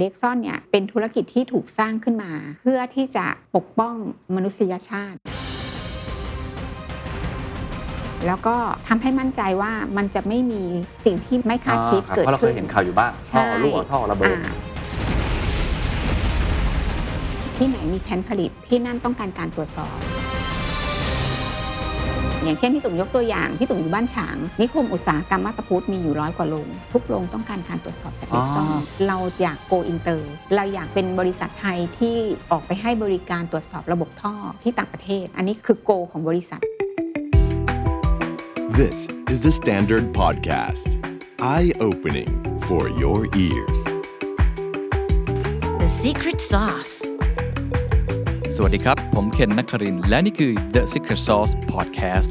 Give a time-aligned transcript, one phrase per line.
[0.00, 3.94] เด็กซ่อนเนี่ยเป็นธุรกิจที่ถูกสร้างขึ้นมา เพื่อที่จะปกป้อง
[4.34, 5.18] มนุษยชาติ
[8.26, 8.56] แล้วก็
[8.88, 10.62] ทำให้มั่นใจว่ามันจะไม่มี
[11.04, 14.54] สิ่งที่ไม่คาดคิดอ่ารับเกิดเพราะเราเคขึ้ยนเห็นข่าวอยู่บ้างใช่ท่อรั่วท่อระเบิดอ่า
[17.56, 19.96] ที่ไหนมีแผนผลิตที่นั่นต้องการการตรวจสอบ
[22.46, 32.16] อย่างเช่นพี่ตุ่มยกตัวอย่างพี่ตุ่มอยู่บ้านฉางนิคมอุตสาหกรรมมาตาพุทธมีอยู่ร้อยกว่าโรงทุกโรงต้องการการตรวจสอบจากเด็กซ่อนอ๋อเราอยากโกอินเตอร์เราอยากเป็นบริษัทไทยที่
[32.50, 36.60] ออกไปให้บริการตรวจสอบระบบท่อที่ต่างประเทศ อันนี้คือ goal ของบริษัท
[38.80, 38.98] This
[39.32, 40.86] is the Standard Podcast.
[41.40, 42.30] Eye opening
[42.68, 43.80] for your ears.
[45.82, 47.15] The secret sauce.
[48.58, 52.30] สวัสดีครับ ผมเคนนักครินทร์และนี่คือ The Secret Sauce Podcast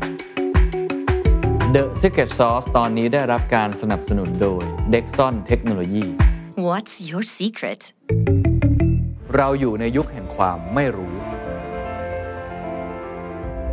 [1.75, 6.07] The Secret Sauce ตอนนี้ได้รับการสนับสนุนโดย Dexon Technology
[6.67, 7.81] What's your secret?
[9.35, 11.13] เราอยู่ในยุคแห่งความไม่รู้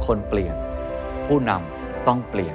[0.06, 0.56] คนเปลี่ยน
[1.26, 2.52] ผู้นำต้องเปลี่ย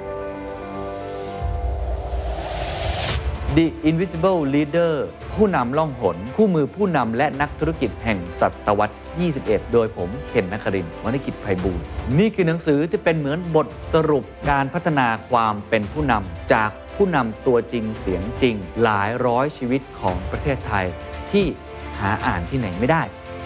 [3.56, 4.94] The Invisible Leader
[5.34, 8.96] ผู้นำล่องหน คู่มือผู้นำและนักธุรกิจแห่งศตวรรษ
[9.34, 11.80] 21 โดยผมเคนนักครินทร์วรรณกิจไพบูล
[12.18, 20.86] นี่คือหนังสือที่เป็นเหมือนบทสรุปการพัฒนาความเป็นผู้นำจากผู้นำตัวจริงเสียงจริง หลายร้อยชีวิตของประเทศไทย
[21.30, 21.46] ที่
[21.98, 23.02] หาอ่านที่ไหนไม่ได้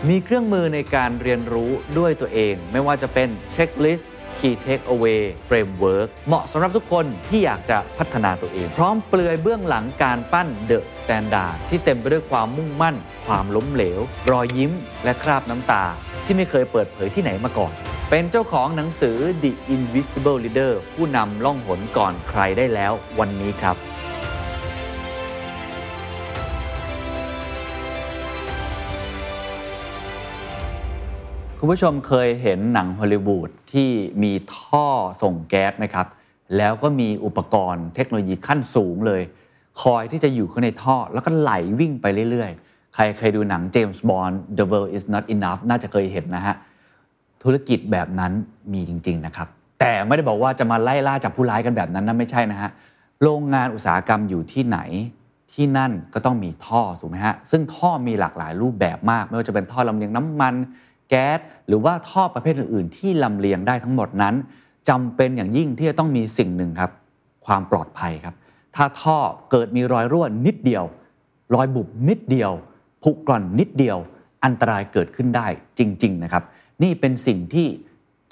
[0.09, 4.12] มีเครื่องมือในการเรียนรู้ด้วยตัวเอง ไม่ว่าจะเป็นเช็คลิสต์
[4.43, 14.73] Key Takeaway Framework เหมาะสำหรับทุกคนที่อยากจะพัฒนาตัวเอง พร้อมเปลือยเบื้องหลังการปั้น The Standard ที่เต็มไปด้วยความมุ่งมั่น ความล้มเหลว รอยยิ้ม
[15.05, 15.85] และคราบน้ำตา
[16.25, 17.73] ที่ไม่เคยเปิดเผยที่ไหนมาก่อน
[18.11, 23.77] เป็นเจ้าของหนังสือ The Invisible Leader ผู้นำล่องหนก่อนใครได้แล้ววันนี้ครับ
[31.65, 33.91] คุณผู้ชมเคยเห็นหนังฮอลลีวูดที่
[34.23, 34.87] มีท่อ
[35.23, 36.07] ส่งแก๊สไหมครับ
[36.57, 39.23] แล้วก็มีอุปกรณ์เทคโนโลยีขั้นสูงเลย
[39.83, 46.55] คอยที่จะอยู่ข้างในท่อแล้วก็ไหลวิ่งไปเรื่อยๆ ใครเคยดูหนังเจมส์บอนด์ The World is not enough น่าจะเคยเห็นนะฮะ
[47.43, 48.33] ธุรกิจแบบนั้น
[48.73, 49.49] มีจริง ๆ นะครับ
[49.81, 52.71] แต่ไม่ได้บอกว่าจะมาไล่ล่าจับผู้ร้ายกันแบบนั้นนะไม่ใช่นะฮะ
[53.23, 54.79] โรงงานอุตสาหกรรมอยู่ที่ไหน
[55.53, 60.57] ที่นั่นก็ต้องมีท่อถูกไหมฮะซึ่งท่อมีหลากหลายรูปแบบมาก ไม่ว่าจะเป็นท่อลำเลียงน้ำมัน
[61.13, 64.35] แก๊สหรือว่าท่อประเภทอื่น ๆ ที่ลำเลียงได้ทั้งหมดนั้น
[64.89, 66.91] จำเป็นอย่างยิ่งที่จะต้องมีสิ่งหนึ่งครับ
[67.47, 68.35] ความปลอดภัยครับ
[68.77, 69.19] ถ้าท่อ
[69.51, 70.85] เกิดมีรอยรั่วนิดเดียว
[71.55, 72.53] รอยบุบนิดเดียว
[73.03, 73.99] ผุกร่อนนิดเดียว
[74.45, 75.47] อันตรายเกิดขึ้นได้
[75.79, 76.45] จริง ๆ นะครับ
[76.83, 77.67] นี่เป็นสิ่งที่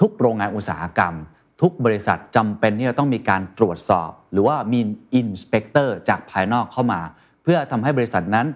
[0.00, 1.14] ทุกโรงงานอุตสาหกรรม
[1.60, 4.80] ทุกบริษัทจำเป็นที่จะต้องมีการตรวจสอบ หรือว่ามี
[5.14, 7.00] inspector จากภายนอกเข้ามา
[7.42, 8.46] เพื่อทำให้บริษัทนั้น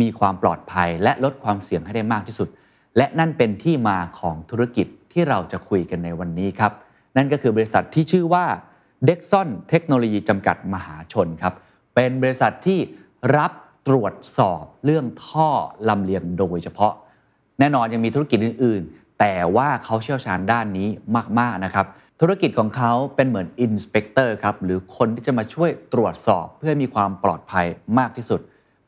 [0.00, 2.48] มีความปลอดภัยและลดความเสี่ยงให้ได้มากที่สุด
[2.96, 6.72] และนั่นเป็นที่มาของธุรกิจที่เราจะคุยกันในวันนี้ครับ
[7.16, 8.44] นั่นก็คือบริษัทที่ชื่อว่า
[9.08, 11.54] d e x o n เทคโนโลยีจำกัดมหาชนครับ
[11.94, 12.78] เป็นบริษัทที่
[13.36, 13.52] รับ
[13.88, 15.48] ตรวจสอบเรื่องท่อ
[15.88, 16.92] ลำเลียงโดยเฉพาะ
[17.58, 20.88] แน่นอนยังมีธุรกิจอื่น ๆ แต่ว่าเขาเชี่ยวชาญด้านนี้
[21.38, 21.86] มาก ๆ นะครับ
[22.20, 27.66] ธุรกิจของเขาเป็นเหมือนอินสเปกเตอร์ครับ หรือคนที่จะมาช่วยตรวจสอบเพื่อมีความปลอดภัย
[27.98, 28.40] มากที่สุด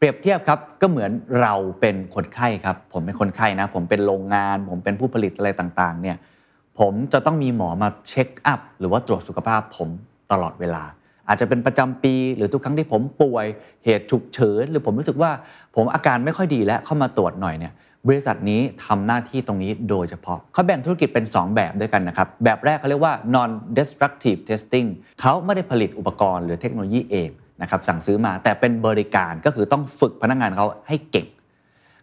[0.02, 1.10] เปรียบเทียบครับก็เหมือน
[1.42, 6.16] เราเป็นคนไข้ครับ ผมเป็นคนไข้นะ ผมเป็นโรงงาน ผมเป็นผู้ผลิตอะไรต่างๆ เนี่ย
[6.78, 9.88] ผมจะต้องมีหมอมาเช็คอัพหรือว่าตรวจสุขภาพผม
[10.32, 10.84] ตลอดเวลา
[11.28, 13.46] อาจจะเป็นประจำปี หรือทุกครั้งที่ผมป่วย
[13.84, 15.30] เหตุฉุกเฉินหรือผมรู้สึกว่า
[15.76, 17.72] ผมอาการไม่ค่อยดีแล้วเข้ามาตรวจหน่อยเนี่ย
[18.08, 24.88] บริษัทนี้ทำหน้าที่ตรงนี้โดยเฉพาะเขาแบ่งธุรกิจเป็น 2 แบบด้วยกันนะครับ แบบแรกเขาเรียกว่า non destructive testing
[25.20, 27.30] เขาไม่ได้ผลิตอุปกรณ์หรือเทคโนโลยีเอง
[27.62, 31.26] นะครับสั่งซื้อมาแต่เป็นบริการก็คือต้องฝึกพนักงานเขาให้เก่ง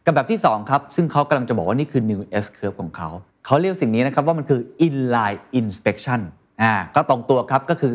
[0.05, 3.09] กับแบบที่ 2 ครับ ซึ่งเขากำลังจะบอกว่านี่คือ new S curve ของเขา
[3.45, 6.19] เขาเรียกสิ่งนี้นะครับว่ามันคือ inline inspection
[6.61, 7.93] อ่าก็ตรงตัวครับก็คือ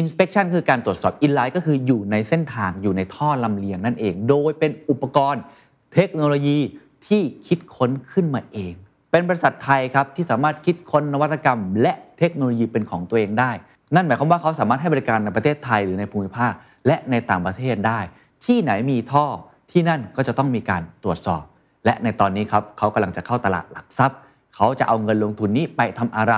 [0.00, 5.42] inspection คือการตรวจสอบ inline ก็คืออยู่ในเส้นทางอยู่ในท่อลำเลียงนั่นเอง โดยเป็นอุปกรณ์
[5.94, 6.58] เทคโนโลยี
[7.06, 8.72] ที่คิดค้นขึ้นมาเอง
[9.10, 13.50] เป็นบริษัทไทยครับที่สามารถคิดค้นนวัตกรรม และเทคโนโลยีเป็นของตัวเองได้
[13.94, 16.52] นั่นหมายความว่าเขาสามารถให้บริการในประเทศไทยหรือในภูมิภาค
[16.88, 18.00] และในต่างประเทศได้
[18.44, 19.26] ที่ไหนมีท่อ
[19.70, 21.42] ที่นั่นก็จะต้องมีการตรวจสอบ
[21.84, 24.18] และในตอนนี้ครับเขากำลังจะเข้าตลาดหลักทรัพย์
[24.56, 26.34] เขาจะเอาเงินลงทุนนี้ไปทำอะไร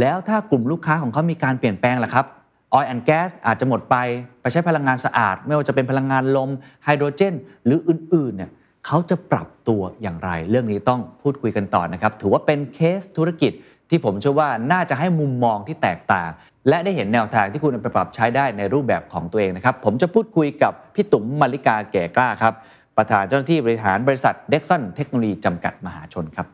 [0.00, 2.26] แล้วถ้ากลุ่มลูกค้าของเขามีการเปลี่ยนแปลงล่ะครับ
[2.72, 3.96] ออยล์แอนด์แก๊สอาจจะหมดไป
[4.40, 6.50] ไปใช้พลังงานสะอาด ไม่ว่าจะเป็นพลังงานลม
[6.84, 7.34] ไฮโดรเจน
[7.64, 8.50] หรืออื่นๆเนี่ย
[8.86, 13.52] เขาจะปรับตัวอย่างไร เรื่องนี้ต้องพูดคุยกันต่อนะครับ ถือว่าเป็นเคสธุรกิจ
[13.90, 16.30] ที่ผมเชื่อว่าน่าจะให้มุมมองที่แตกต่าง
[16.68, 22.54] และได้เห็นแนวทางที่คุณเอาไปปรับใช้ได้ในรูปแบบของตัวเองนะครับ ผมจะพูดคุยกับพี่ตุ๋มมาริกาแก่กล้าครับ
[22.96, 26.46] ปประธานเจ้าหน้าที่บริหารบริษัทเด็กซอนเทคโนโลยีจำกัดมหาชนครับ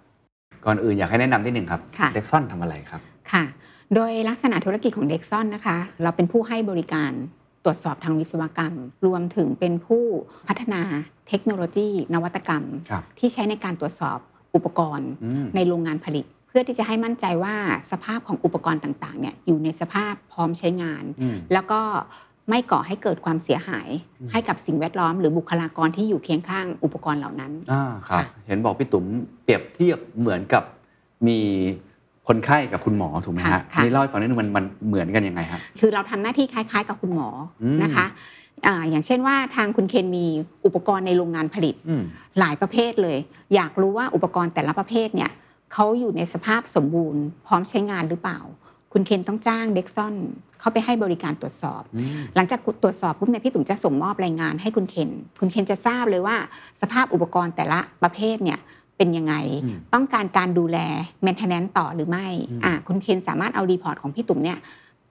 [0.65, 3.01] ก่อนอื่นอยากให้แนะนำนิดหนึ่งครับค่ะเด็กซอนทำอะไรครับ
[3.33, 3.45] ค่ะ
[3.95, 7.13] โดยลักษณะธุรกิจของเด็กซ่อนนะคะ เราเป็นผู้ให้บริการ
[7.65, 8.75] ตรวจสอบทางวิศวกรรม
[9.07, 10.05] รวมถึงเป็นผู้
[10.49, 10.83] พัฒนา
[11.29, 14.19] เทคโนโลยี นวัตกรรมครับที่ใช้ในการตรวจสอบ
[14.55, 17.55] อุปกรณ์อืมในโรงงานผลิตเพื่อที่จะให้มั่นใจว่า
[17.93, 21.81] สภาพของอุปกรณ์ต่างๆเนี่ยอยู่ในสภาพพร้อมใช้งานอืมแล้วก็
[22.49, 23.89] ไม่ก่อให้เกิดความเสียหาย
[24.21, 29.05] อืมให้กับสิ่งแวดล้อม หรือบุคลากรที่อยู่เคียงข้างอุปกรณ์เหล่านั้นอ่าครับค่ะเห็นบอกพี่ตุ๋ม
[29.45, 30.65] เปรียบเทียบเหมือนกับ
[31.27, 31.39] มี
[32.29, 37.29] คนไข้กับคุณหมอถูกไหมค่ะฮะค่ะนี่เล่าให้ฟังนิดนึงมันมันเหมือนกันยังไงครับคือเราทำหน้าที่คล้าย ๆ กับคุณหมอ
[37.63, 38.07] อมนะคะ
[38.67, 40.27] อ่าอย่างเช่นว่าทางคุณเคนมี
[40.67, 42.03] อุปกรณ์ในโรงงานผลิตอืม
[42.41, 43.19] หลายประเภทเลย
[43.55, 45.31] อยากรู้ว่าอุปกรณ์แต่ละประเภทเนี่ย
[45.73, 48.39] เขาอยู่ในสภาพสมบูรณ์ พร้อมใช้งานหรือเปล่า
[48.93, 50.15] คุณเคนต้องจ้าง DEXON
[50.61, 55.11] เข้าไปให้บริการตรวจสอบอืมหลังจากตรวจสอบปุ๊บเนี่ยพี่ตุ๋มจะส่งมอบรายงานให้คุณเคน
[55.41, 56.37] คุณเคนจะทราบเลยว่า
[56.81, 58.59] สภาพอุปกรณ์แต่ละประเภทเนี่ย
[58.97, 59.35] เป็นยังไง
[59.65, 60.79] อืมต้องการการดูแล
[61.27, 64.59] maintenance ต่อหรือไม่อืมอ่าคุณเคนสามารถเอา report ของพี่ตุ๋มเนี่ย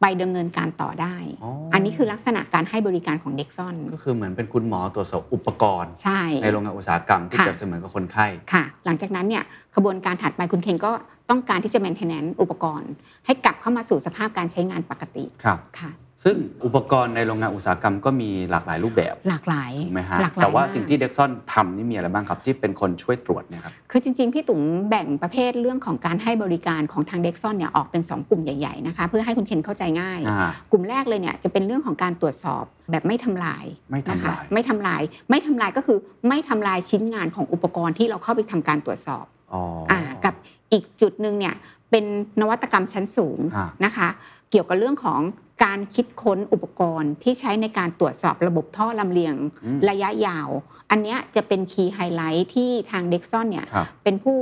[0.01, 9.44] ไปดำเนินการต่อได้อ๋ออัอันนี้คือลักษณะการให้บริการของ DEXON ก็คือเหมือนเป็นคุณหมอตรวจสอบอุปกรณ์ใช่ในโรงงานอุตสาหกรรมที่ค่ะเปรียบเสมือนกับคนไข้ค่ะ หลังจากนั้นเนี่ย
[9.75, 10.92] ขบวนการถัดไปคุณเคนก็
[11.30, 12.92] ต้องการที่จะ maintenance อุปกรณ์
[13.25, 15.92] ให้กลับเข้ามาสู่สภาพการใช้งานปกติครับค่ะ
[16.24, 16.36] ซึ่ง
[16.66, 35.98] อุปกรณ์ในโรงงานอุตสาหกรรมก็มีหลากหลายรูปแบบ หลากหลายถูกไหมฮะหลากหลายแต่ว่ามกสิ่งที่เด็กซอนทำนี่มีอะไรบ้างครับ ที่เป็นคนช่วยตรวจเนี่ยครับ คือจริง ๆ พี่ตุ๋มแบ่งประเภทเรื่องของการให้บริการของทางเด็กซ่อนเนี่ยออกเป็น 2 กลุ่มใหญ่ ๆ นะคะ เพื่อให้คุณเคนเข้าใจง่ายอ่ากลุ่มแรกเลยเนี่ยจะเป็นเรื่องของการตรวจสอบแบบไม่ทำลายไม่ทำลายนะคะไม่ทำลายไม่ทำลายก็คือ
[36.28, 40.34] ไม่ทำลายชิ้นงานของอุปกรณ์ที่เราเข้าไปทำการตรวจสอบอ๋ออ่ากับ
[40.72, 41.56] อีกจุดหนึ่งเนี่ย
[41.92, 42.06] เป็น
[42.42, 44.08] นวัตกรรมชั้นสูงอ่านะคะ
[44.52, 45.22] เกี่ยวกับเรื่องของ
[45.63, 49.36] การคิดค้นอุปกรณ์ที่ใช้ในการตรวจสอบระบบท่อลำเลียง
[49.66, 50.50] อืมระยะยาว
[50.92, 54.38] อันเนี้ยจะเป็น key highlight ที่ทาง DEXON เนี่ยครับเป็นผู้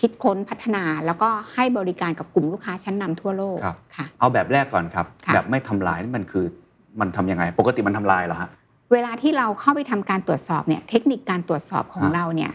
[0.00, 6.44] คิดค้นพัฒนาแล้วก็ให้บริการกับกลุ่มลูกค้าชั้นนำทั่วโลกครับค่ะเอาแบบแรกก่อนครับค่ะแบบไม่ทำลายนี่มันคือ
[7.00, 8.50] มันทำยังไง ปกติมันทำลายเหรอฮะ
[8.92, 12.52] เวลาที่เราเข้าไปทำการตรวจสอบเนี่ยเทคนิคการตรวจสอบของฮะเราเนี่ย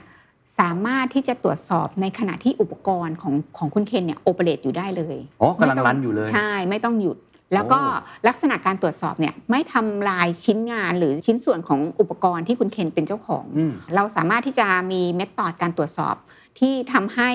[0.59, 7.17] สามารถที่จะตรวจสอบในขณะที่อุปกรณ์ของของคุณเคนเนี่ยโอเปเรตอยู่ได้เลย อ๋อกำลังรันอยู่เลย ใช่ ไม่ต้องหยุด
[7.53, 16.15] แล้วก็โอ้ลักษณะการตรวจสอบเนี่ยไม่ทำลายชิ้นงานหรือชิ้นส่วนของอุปกรณ์ที่คุณเคนเป็นเจ้าของอืมเราสามารถที่จะมีเมธอดการตรวจสอบ
[16.59, 17.31] ที่ทำให้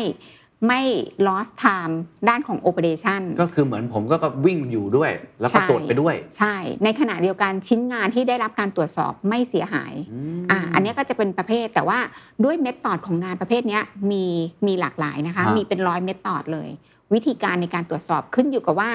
[0.69, 0.83] ไม่
[1.27, 1.95] lost time
[2.29, 4.17] ด้านของ operation ก็คือเหมือนผมก็
[4.47, 5.11] วิ่งอยู่ด้วย
[5.41, 6.55] แล้วก็ใช่ตรวจไปด้วย ใช่
[6.85, 9.95] ในขณะเดียวกันชิ้นงานที่ได้รับการตรวจสอบไม่เสียหาย
[10.39, 11.99] มอ่าอันเนี้ยก็จะเป็นประเภทแต่ว่า
[12.45, 14.25] ด้วยเมธอดของงานประเภทเนี้ยมี
[14.67, 16.69] มีหลากหลายนะคะฮะมีเป็นร้อยเมธอดเลย
[17.15, 18.91] วิธีการในการตรวจสอบขึ้นอยู่กับว่า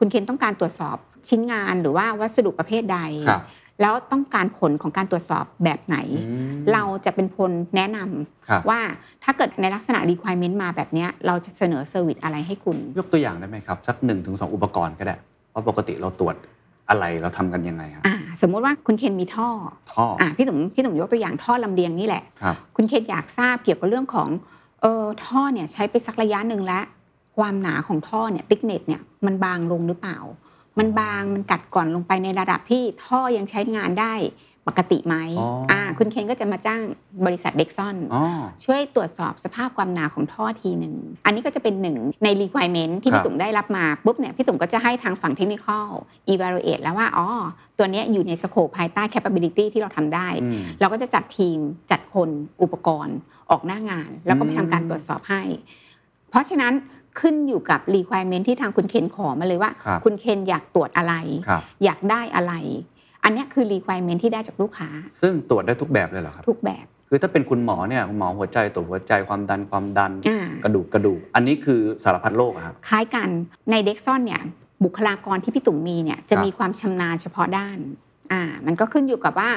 [0.00, 0.96] คุณเคนต้องการตรวจสอบ
[1.28, 2.98] ชิ้นงานหรือว่าวัสดุประเภทใด
[3.28, 3.42] ครับ
[3.80, 8.80] แล้วต้องการผลของการตรวจสอบแบบไหนอืมเราจะเป็นคนแนะนำครับว่า
[9.24, 15.16] ถ้าเกิดในลักษณะ requirement มาแบบเนี้ยเราจะเสนอ service อะไรให้คุณ ยกตัวอย่างได้ไหมครับ สักหนึ่งถึงสองอุปกรณ์ก็ได้
[15.52, 16.36] ว่าปกติเราตรวจ
[16.88, 19.48] อะไรเราทำกันยังไงครับอ่าสมมุติว่าคุณเคนมีท่อ
[19.92, 24.28] ท่อออ่าพี่ตุ๋มพี่ตุ๋มยกตัวอย่างท่อลำเลียงนี่แหละครับคุณเคนอยากทราบเกี่ยวกับเรื่องของ
[24.82, 26.84] เออท่อเนี่ยใช้ไปสักระยะหนึ่งแล้ว
[27.36, 30.18] ความหนาของท่อเนี่ย thickness เนี่ยมันบางลงหรือเปล่า
[30.78, 34.14] มันบางมันกัดกร่อนลงไปในระดับที่ท่อยังใช้งานได้
[34.68, 36.80] ปกติไหมอ๋ออ่อ่าคุณเคนก็จะมาจ้าง
[37.26, 38.24] บริษัทเด็กซ่อนอ๋อ
[38.64, 40.94] ช่วยตรวจสอบสภาพความหนาของท่อทีหนึ่ง
[41.24, 45.86] อันนี้ก็จะเป็นหนึ่งใน requirement ที่ครับพี่ตุ่มได้รับมาปุ๊บเนี่ยพี่ตุ่มก็จะให้ทางฝั่ง technical
[46.32, 47.26] evaluate แล้วว่าอ๋อ
[47.78, 51.58] ตัวเนี้ยอยู่ใน scope ภายใต้ capability ที่เราทำได้อืมเราก็จะจัดทีม
[51.90, 52.28] จัดคน
[52.62, 53.16] อุปกรณ์
[53.50, 55.42] ออกหน้างาน แล้วก็ไปทำการตรวจสอบให้
[56.30, 56.72] เพราะฉะนั้น
[57.20, 61.14] ขึ้นอยู่กับ requirement ที่ทางคุณเคนขอมาเลยว่าครับคุณเคนอยากตรวจอะไร
[61.48, 62.54] ครับอยากได้อะไร
[63.24, 64.88] อันเนี้ยคือ requirement ที่ได้จากลูกค้า
[65.20, 73.28] ซึ่งตรวจได้ทุกแบบเลยเหรอครับ ทุกแบบ คือถ้าเป็นคุณหมอเนี่ยคุณหมอหัวใจตรวจหัวใจความดันความดันอ่ากระดูกกระดูก อันนี้คือสารพัดโรคอะครับ คล้ายกัน
[73.70, 74.40] ในเด็กซ่อนเนี่ย
[74.84, 77.78] บุคลากรที่พี่ตุ่มมีเนี่ยจะครับมีความชำนาญเฉพาะด้าน
[78.32, 79.50] อ่ามันก็ขึ้นอยู่กับว่า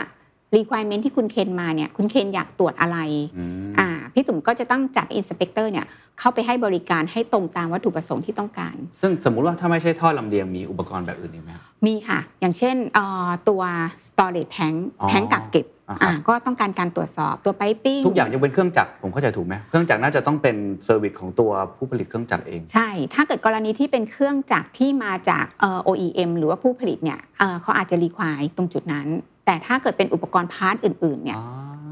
[0.57, 2.97] requirement ที่คุณเคนมาเนี่ยคุณเคนอยากตรวจอะไร
[3.37, 5.87] อืมอ่าพี่ตุ่มก็จะต้องจัด inspector เนี่ย
[6.19, 13.61] เข้าไปให้บริการให้ตรงตามวัตถุประสงค์ที่ต้องการ ซึ่งสมมุติว่าถ้าไม่ใช่ท่อลำเลียงมีอุปกรณ์แบบอื่นอีกไหมครับมีค่ะ อย่างเช่นเอ่อตัว
[14.07, 20.55] storage tank อ๋อแทงก์กักเก็บอ่าครับอ่าก็ต้องการการตรวจสอบตัว piping ทุกอย่างยังเป็นเครื่องจักรผมเข้าใจถูกไหมเครื่องจักรน่าจะต้องเป็น
[20.85, 29.07] service ของตัวผู้ผลิตเครื่องจักรเอง ใช่ ถ้าเกิดกรณีที่เป็นเครื่องจักรที่มาจากเอ่อ OEM หรือว่าผู้ผลิตเนี่ยเอ่อเขาอาจจะ require ตรงจุดนั้น
[29.45, 31.39] แต่ถ้าเกิดเป็นอุปกรณ์ part อื่นๆเนี่ย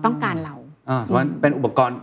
[0.05, 0.55] ต้องการเรา
[0.89, 1.98] อ่าสมมติเป็นอุปกรณ์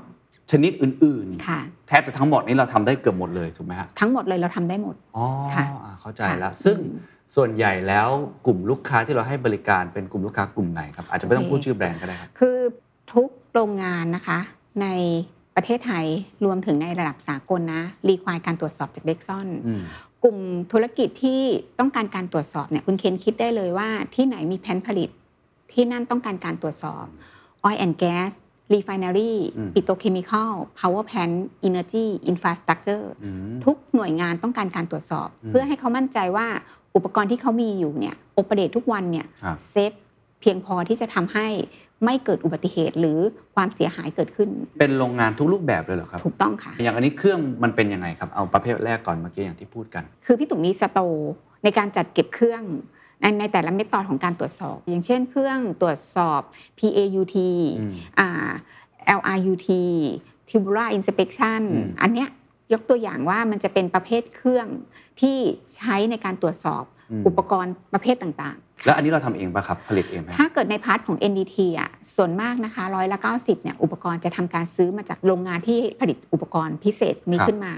[0.50, 6.78] ชนิดอื่นค่ะๆแทบจะทั้งหมดนี้เราทำได้เกือบหมดเลยถูกไหมฮะทั้งหมดเลยเราทำได้หมดอ๋อค่ะอ่าเข้าใจค่ะแล้ว ซึ่ง
[7.36, 8.08] ส่วนใหญ่แล้ว
[8.46, 12.56] กลุ่มลูกค้าที่เราให้บริการเป็นกลุ่มลูกค้ากลุ่มไหนครับอาจจะไม่ต้องพูดชื่อแบรนด์ก็ได้ครับคือ
[13.12, 14.38] ทุกโโรงงานนะคะ
[14.82, 14.86] ใน
[15.56, 16.06] ประเทศไทย
[16.44, 19.82] รวมถึงในระดับสากลนะรีควายการตรวจสอบจากเด็กซ่อนอืม
[20.24, 20.38] กลุ่ม
[20.72, 21.40] ธุรกิจที่
[21.78, 25.08] ต้องการการตรวจสอบเนี่ยคุณเคนคิดได้เลยว่าที่ไหนมีแผนผลิต
[25.72, 27.04] ที่นั่นต้องการการตรวจสอบ
[27.66, 28.32] oil and gas
[28.74, 31.36] refinery อืม petrochemical power plant
[31.68, 36.46] energy infrastructure อืมทุกหน่วยงานต้องการการตรวจสอบอืมเพื่อให้เขามั่นใจว่า
[36.96, 39.92] อุปกรณ์ที่เขามีอยู่เนี่ย operate ทุกวันเนี่ยครับ safe
[40.40, 41.46] เพียงพอที่จะทำให้
[42.04, 43.18] ไม่เกิดอุบัติเหตุหรือ
[43.54, 44.48] ความเสียหายเกิดขึ้น
[44.80, 51.32] เป็นโรงงานทุกรูปแบบเลยเหรอครับ ถูกต้องค่ะ อย่างอันนี้เครื่องมันเป็นยังไงครับ เอาประเภทแรกก่อนเมื่อกี้อย่างที่พูดกัน คือพี่ตุ่มมี store
[51.64, 52.62] ในการจัดเก็บเครื่อง
[53.20, 56.40] ในในแต่ละเมธอดของการตรวจสอบ อย่างเช่นเครื่องตรวจสอบ
[56.78, 57.36] PAUT
[57.80, 58.50] อืมอ่า
[59.18, 59.68] LRUT
[60.50, 62.28] Tubular Inspection อืมอันเนี้ย
[62.72, 64.66] ยกตัวอย่างว่ามันจะเป็นประเภทเครื่อง
[65.20, 65.38] ที่
[65.76, 66.84] ใช้ในการตรวจสอบ
[67.20, 77.74] มอุปกรณ์ประเภทต่างๆ แล้วอันนี้เราทำเองป่ะครับ ผลิตเองไหมถ้าเกิดในพาร์ทของ NDT อะส่วนมากนะคะร้อยละ90เนี่ยอุปกรณ์จะทำการซื้อมาจากโรงงานที่ผลิตอุปกรณ์พิเศษนี้ขึ้นมา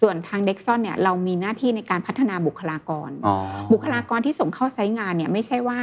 [0.00, 3.34] ส่วนทาง DEXON เนี่ยเรามีหน้าที่ในการพัฒนาบุคลากรอ๋อ
[3.72, 5.80] บุคลากรที่ส่งเข้า site งานเนี่ยไม่ใช่ว่า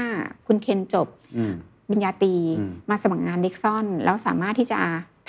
[0.47, 1.07] คุณเคนจบ
[1.38, 1.53] อืม
[1.88, 4.79] ปริญญาตรีอืมมาสมัครงาน DEXON แล้วสามารถที่จะ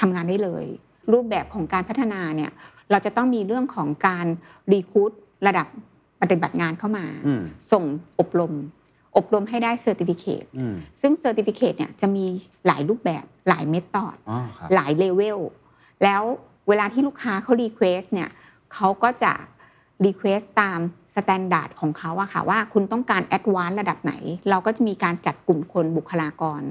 [0.00, 0.64] ทำงานได้เลย
[1.12, 2.50] รูปแบบของการพัฒนาเนี่ย
[2.90, 4.26] เราจะต้องมีเรื่องของการ
[4.72, 5.12] recruit
[5.46, 5.66] ระดับ
[6.20, 7.42] ปฏิบัติงานเข้ามาอืม
[7.72, 7.84] ส่ง
[8.20, 8.52] อบรม
[9.16, 12.24] อบรมให้ได้ certificate อืมซึ่ง certificate เนี่ยจะมี
[12.66, 15.38] หลายรูปแบบหลาย method อ๋อครับหลายเลเวล
[16.04, 16.22] แล้ว
[16.68, 18.28] เวลาที่ลูกค้าเขา request เนี่ย
[18.74, 19.32] เขาก็จะ
[20.04, 20.80] request ตาม
[21.14, 24.14] standard ของเขาอะค่ะว่าคุณต้องการ advance ระดับไหน
[24.50, 26.62] เราก็จะมีการจัดกลุ่มคนบุคลากร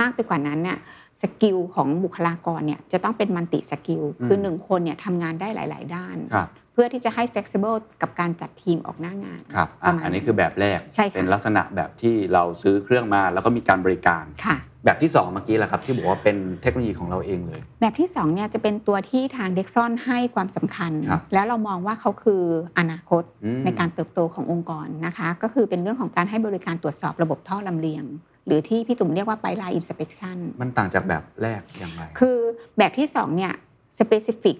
[0.00, 0.78] มากไปกว่านั้นเนี่ย
[1.22, 22.42] skill ของบุคลากรเนี่ยจะต้องเป็น multi skill คือหนึ่งคนเนี่ยทำงานได้หลาย ๆ ด้านครับ เพื่อที่จะให้ flexible กับการจัดทีมออกหน้างานครับปอะระมาณอันนี้คือแบบแรกใช่ค่ะเป็นลักษณะแบบที่เราซื้อเครื่องมาแล้วก็มีการบริการค่ะแบบที่สองเมื่อกี้แหละครับที่บอกว่าเป็นเทคโนโลยีของเราเองเลย แบบที่2เนี่ยจะเป็นตัวที่ทาง DEXON ให้ความสำคัญครับแล้วเรามองว่าเขาคือ
[22.78, 28.04] อนาคตอืมในการเติบโตขององค์กรนะคะ ก็คือเป็นเรื่องของการให้บริการตรวจสอบระบบท่อลำเลียง
[28.46, 32.36] หรือที่พี่ตุ่มเรียกว่าไปไลน์อินสเป t ชันมันต่างจากแบบแรกอย่างไร คือ
[32.78, 33.52] แบบที่2เนี่ย
[33.98, 34.56] specific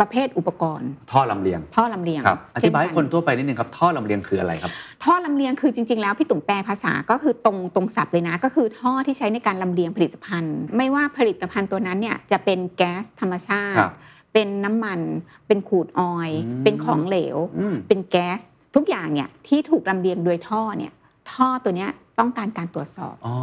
[0.00, 4.72] ประเภทอุปกรณ์ ท่อลำเลียง ท่อลำเลียงครับอธิบายให้เช่คนทั่วไปนิดนึงครับ ท่อลำเลียงคืออะไรครับ
[5.04, 13.94] ท่อลำเลียงคือจริง ๆ แล้วพี่ตุ่มแปลภาษาก็คือตรงตรงศัพท์เลยนะ ก็คือท่อที่ใช้ในการลำเลียงผลิตภัณฑ์ ไม่ว่าผลิตภัณฑ์ตัวนั้นเนี่ยจะเป็นแก๊สธรรมชาติครับ
[14.32, 15.00] เป็นน้ำมัน
[15.46, 18.40] เป็น crude oil อืมเป็นของเหลวอืมเป็นแก๊ส
[18.74, 20.92] ทุกอย่างเนี่ยที่ถูกลำเลียงโดยท่อเนี่ย
[21.32, 23.34] ท่อตัวเนี้ยต้องการการตรวจสอบอ๋อ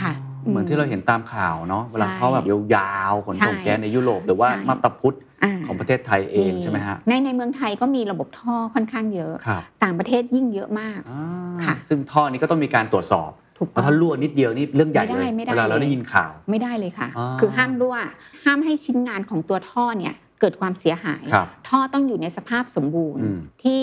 [0.00, 0.12] ค่ะ
[0.48, 5.31] เหมือนอืมที่เราเห็นตามข่าวเนาะเวลาใช่ท่อแบบยาวๆขนส่งใช่แก๊สในยุโรปหรือว่าใช่มาบตาพุธอ่า
[5.66, 11.22] ของประเทศไทยเองใช่ไหมฮะในในเมืองไทยก็มีระบบท่อค่อนข้างเยอะครับต่างประเทศยิ่งเยอะมากอ่า
[11.64, 17.96] ค่ะซึ่งท่อนี้ก็ต้องมีการตรวจสอบถูกเพต้อราะงถ้ารั่วนิดเดียวนี่เรื่องใหญ่เลยไม่ได้เวลาเราไม่ได้ได้ยินข่าวไม่ได้เลยค่ะอ่าคือห้ามรั่ว
[18.44, 23.80] ห้ามให้ชิ้นงานของตัวท่อเนี่ยเกิดความเสียหายครับท่อต้องอยู่ในสภาพสมบูรณ์อืมที่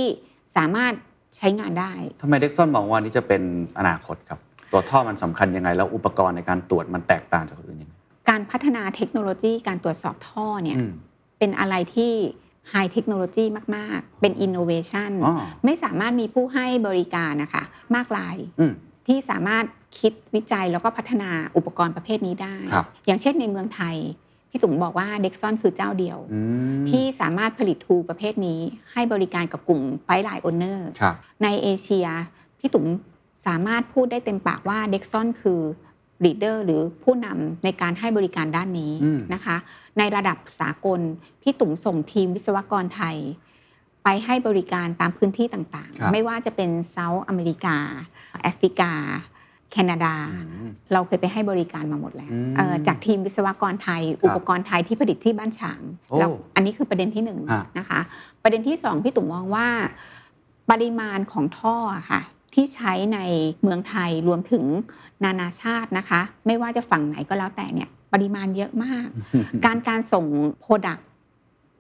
[0.56, 0.94] สามารถ
[1.38, 3.42] ใช้งานได้ทำไมเด็กซอนมองว่านี่จะเป็น
[3.80, 4.40] อนาคตครับ
[4.72, 7.94] ตัวท่อมันสำคัญยังไง แล้วอุปกรณ์ในการตรวจมันแตกต่างจากคนอื่นยังไง
[8.30, 10.92] การพัฒนาเทคโนโลยีการตรวจสอบท่อเนี่ยอืม
[11.40, 12.14] เป็นอะไรที่
[12.70, 15.34] high technology มาก ๆ เป็นอินโนเวชันอ๋อ
[15.66, 17.64] ไม่สามารถมีผู้ให้บริการนะคะ
[17.96, 18.74] มากมายอืม
[19.08, 19.66] ที่สามารถ
[20.00, 23.96] คิดวิจัยแล้วก็พัฒนาอุปกรณ์ประเภทนี้ได้ครับอย่างเช่นในเมืองไทย
[24.50, 26.40] พี่ตุ๋มบอกว่า DEXON คือเจ้าเดียวอื
[26.82, 28.60] มที่สามารถผลิต tool ประเภทนี้
[28.94, 32.08] ให้บริการกับกลุ่ม pipeline owner ครับในเอเชีย
[32.60, 32.86] พี่ตุ๋ม
[33.48, 35.62] สามารถพูดได้เต็มปากว่า DEXON คือ
[36.26, 39.58] leader หรือผู้นำในการให้บริการด้านนี้อืมนะคะ
[39.98, 41.00] ในระดับสากล
[41.42, 43.18] พี่ตุ๋มส่งทีมวิศวกรไทย
[44.04, 47.78] ไปให้บริการตามพื้นที่ต่างๆครับไม่ว่าจะเป็น South America
[48.44, 48.92] แอฟริกา
[49.72, 58.00] แคนาดาอืมเราเคยไปให้บริการมาหมดแล้วอืมเอ่อจากทีมวิศวกรไทย อุปกรณ์ไทยที่ผลิตที่บ้านฉางโอ้แล้วอันนี้คือประเด็นที่หนึ่งอะนะคะ
[58.44, 59.68] ประเด็นที่สองพี่ตุ๋มมองว่า
[60.72, 61.76] ปริมาณของท่อ
[62.12, 62.22] ค่ะ
[62.54, 63.20] ที่ใช้ใน
[63.62, 64.64] เมืองไทยรวมถึง
[65.24, 69.08] นานาชาตินะคะ ไม่ว่าจะฝั่งไหนก็แล้วแต่เนี่ยปริมาณเยอะมาก
[69.66, 70.26] การการส่ง
[70.62, 71.00] product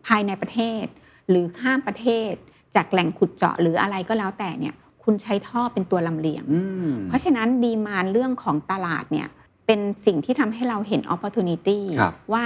[0.08, 0.86] ภายในประเทศ
[1.30, 2.32] หรือข้ามประเทศ
[2.76, 9.28] จากแหล่งขุดเจาะหรืออะไรก็แล้วแต่เนี่ยคุณใช้ท่อเป็นตัวลำเลียงอืมเพราะฉะนั้น demand เรื่องของตลาดเนี่ย
[9.68, 12.46] เป็นสิ่งที่ทำให้เราเห็น opportunity ครับว่า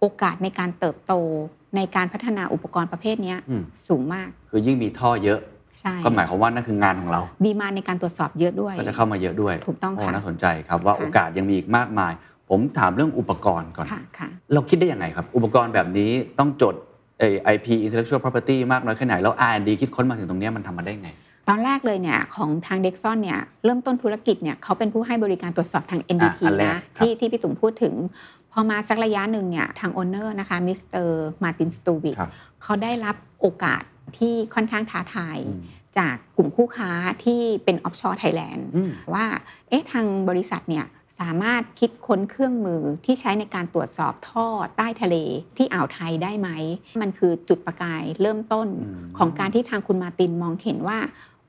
[0.00, 1.12] โอกาสในการเติบโต
[1.76, 5.61] ในการพัฒนาอุปกรณ์ประเภทเนี้ยอืมสูงมาก คือยิ่งมีท่อเยอะใช่
[6.04, 12.12] ก็หมายความว่านั่นคืองานของเรา ดีมานในการตรวจสอบเยอะด้วย ก็จะเข้ามาเยอะด้วยถูกต้องโอ้ค่ะน่าสนใจครับว่าค่ะโอกาสยังมีอีกมากมาย
[12.48, 16.74] ผมถามเรื่องอุปกรณ์ก่อนค่ะค่ะเราคิดได้ยังไงครับ อุปกรณ์แบบนี้ต้องจด
[17.18, 21.10] เอ่อ IP intellectual property มากน้อยแค่ไหน แล้ว R&D คิดค้นมาถึงตรงเนี้ยมันทำมาได้ไง
[21.48, 27.94] ตอนแรกเลยเนี่ยของทางเด็กซอนเนี่ยเริ่มต้นธุรกิจเนี่ยเขาเป็นผู้ให้บริการตรวจสอบทาง NDT อะอันแรกนะครับที่ที่พี่ตุ๋มพูดถึง
[28.52, 32.30] พอมาสักระยะหนึ่งเนี่ยทาง owner นะคะมิสเตอร์มาตินสตูวิกครับ
[32.62, 33.82] เขาได้รับโอกาส
[34.16, 35.62] ที่ค่อนข้างท้าทายอืม
[35.98, 36.90] จากกลุ่มคู่ค้า
[37.24, 39.24] ที่เป็น offshore Thailand อืมว่า
[39.68, 40.86] เอ๊ะทางบริษัทเนี่ย
[41.20, 45.16] สามารถคิดค้นเครื่องมือที่ใช้ในการตรวจสอบท่อใต้ทะเล
[45.56, 46.48] ที่อ่าวไทยได้ไหม
[47.02, 50.98] มันคือจุดประกายเริ่มต้นอืมของการที่ทางคุณมาตินมองเห็นว่า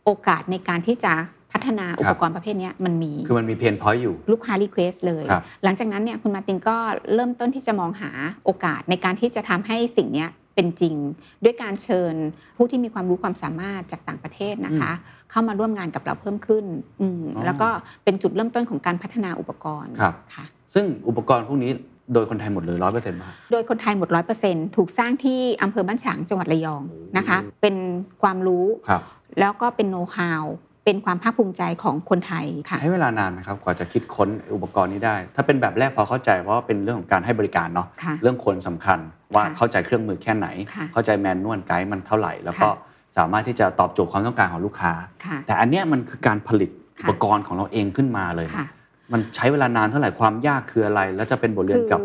[0.06, 1.14] โอกาสในการที่จะ
[1.52, 6.78] พัฒนาครับอุปกรณ์ประเภทเนี้ยมันมี คือมันมี pain point อยู่ ลูกค้า request เลยครับหลังจากนั้นเนี่ยคุณมาตินก็
[7.14, 8.12] เริ่มต้นที่จะมองหา
[8.46, 10.96] โอกาสในการที่จะทำให้สิ่งเนี้ย เป็นจริง
[11.44, 12.14] ด้วยการเชิญ
[12.58, 14.92] ผู้ที่มีความรู้ความสามารถจากต่างประเทศนะคะ
[15.32, 16.66] เข้ามาร่วมงานกับเราเพิ่มขึ้น
[17.02, 17.70] อืมอ๋อแล้วก็
[18.04, 21.72] เป็นจุดเริ่มต้นของการพัฒนาอุปกรณ์ครับค่ะซึ่งอุปกรณ์พวกนี้
[22.14, 26.84] โดยคนไทยหมดเลยร้อยเปอร์เซ็นต์มาโดยคนไทยหมดร้อยเปอร์เซ็นถูกสร้างที่อำเภอบ้านฉางจังหวัดระยอง
[27.18, 27.76] นะคะ เป็น
[28.22, 29.02] ความรู้ครับ
[29.40, 30.44] แล้วก็เป็นโน้ตฮาว
[30.86, 39.00] เป็นความภาคภูมิใจของคนไทยค่ะใช้เวลานานไหมครับกว่าจะคิดค้นอุปกรณ์นี้ได้ ถ้าเป็นแบบแรกพอเข้าใจเพราะว่าเป็นเรื่องของการให้บริการเนาะค่ะเรื่องคนสำคัญ
[39.36, 44.94] ว่าค่ะเข้าใจเครื่องมือแค่ไหนค่ะเข้าใจแมนนวลไกด์มันเท่าไหร่ แล้วก็ค่ะสามารถที่จะตอบโจทย์ความต้องการของลูกค้า
[45.26, 48.68] ค่ะแต่อันเนี้ยมันคือการผลิตค่ะอุปกรณ์ของเราเองขึ้นมาเลยค่ะ
[49.12, 52.02] มันใช้เวลานานเท่าไหร่ความยากคืออะไร แล้วจะเป็นบทเรียนกับ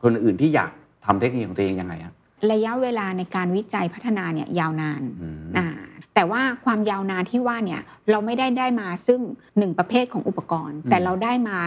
[0.00, 0.70] คือคนอื่นที่อยาก
[1.06, 2.12] ทำเทคนิคของตัวเองยังไงอะ
[2.52, 5.66] ระยะเวลาในการวิจัยพัฒนาเนี่ยยาวนานอืมอ่า
[6.14, 7.80] แต่ว่าความยาวนานที่ว่าเนี่ย
[8.10, 9.20] เราไม่ได้ได้มาซึ่ง
[9.58, 11.58] หนึ่งประเภทของอุปกรณ์อืมแต่เราได้มา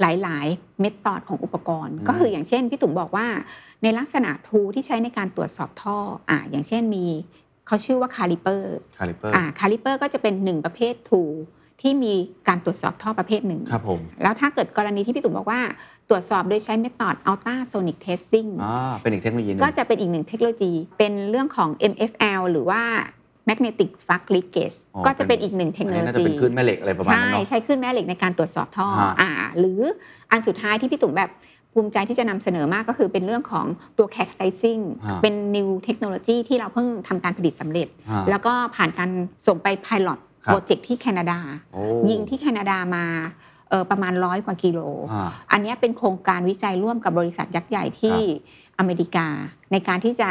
[0.00, 3.26] หลาย ๆ method ของอุปกรณ์อืมก็คืออย่างเช่นพี่ตุ๋มบอกว่า
[3.82, 5.96] ในลักษณะ tool ที่ใช้ในการตรวจสอบท่อ
[6.30, 7.06] อ่าอย่างเช่นมี
[7.66, 11.22] เขาชื่อว่า caliper caliper อ่าคาลิเปอร์ก็จะเป็นหนึ่งประเภท tool
[11.80, 12.14] ที่มี
[12.48, 15.60] การตรวจสอบท่อประเภทหนึ่งครับผมแล้วถ้าเกิดกรณีที่พี่ตุ๋มบอกว่า
[16.10, 22.82] ตรวจสอบโดยใช้ method ultrasonic testing อ่าเป็นอีกเทคโนโลยีหนึงก็จะเป็นอีกหนึ่งเทคโนโลยี เป็นเรื่องของ MFL หรือว่า
[23.48, 29.80] magnetic flux leakage อ๋อก็จะเป็นอีกหนึ่งเทคอัโนนโลนี้น่าจะยีเป็นคลื่นแม่เหล็กอะไรประมาณใช่นั้นเนาะใช้ขึ้นแม่เหล็กในการตรวจสอบท่อฮะอ่าหรือ
[30.30, 31.30] อันสุดท้ายที่พี่ตุ๋มแบบ
[31.74, 33.66] ภูมิใจที่จะนำเสนอมากก็คือเป็นเรื่องของ
[33.98, 39.10] ตัว CAC sizing ฮะเป็น new technology ที่เราเพิ่งทำการผลิตสำเร็จฮะแล้วก็ผ่านการ
[39.46, 41.38] ส่งไป pilot ครับโปรเจกต์ที่แคนาดา
[41.72, 43.51] โอ้ยิงที่แคนาดามาเออ
[43.90, 44.80] ประมาณร้อยกว่ากิโล
[45.12, 48.18] อ่าอันเนี้ยเป็นโครงการวิจัยร่วมกับบริษัทยักษ์ใหญ่ที่
[48.78, 49.26] อเมริกา
[49.72, 50.28] ในการที่จะ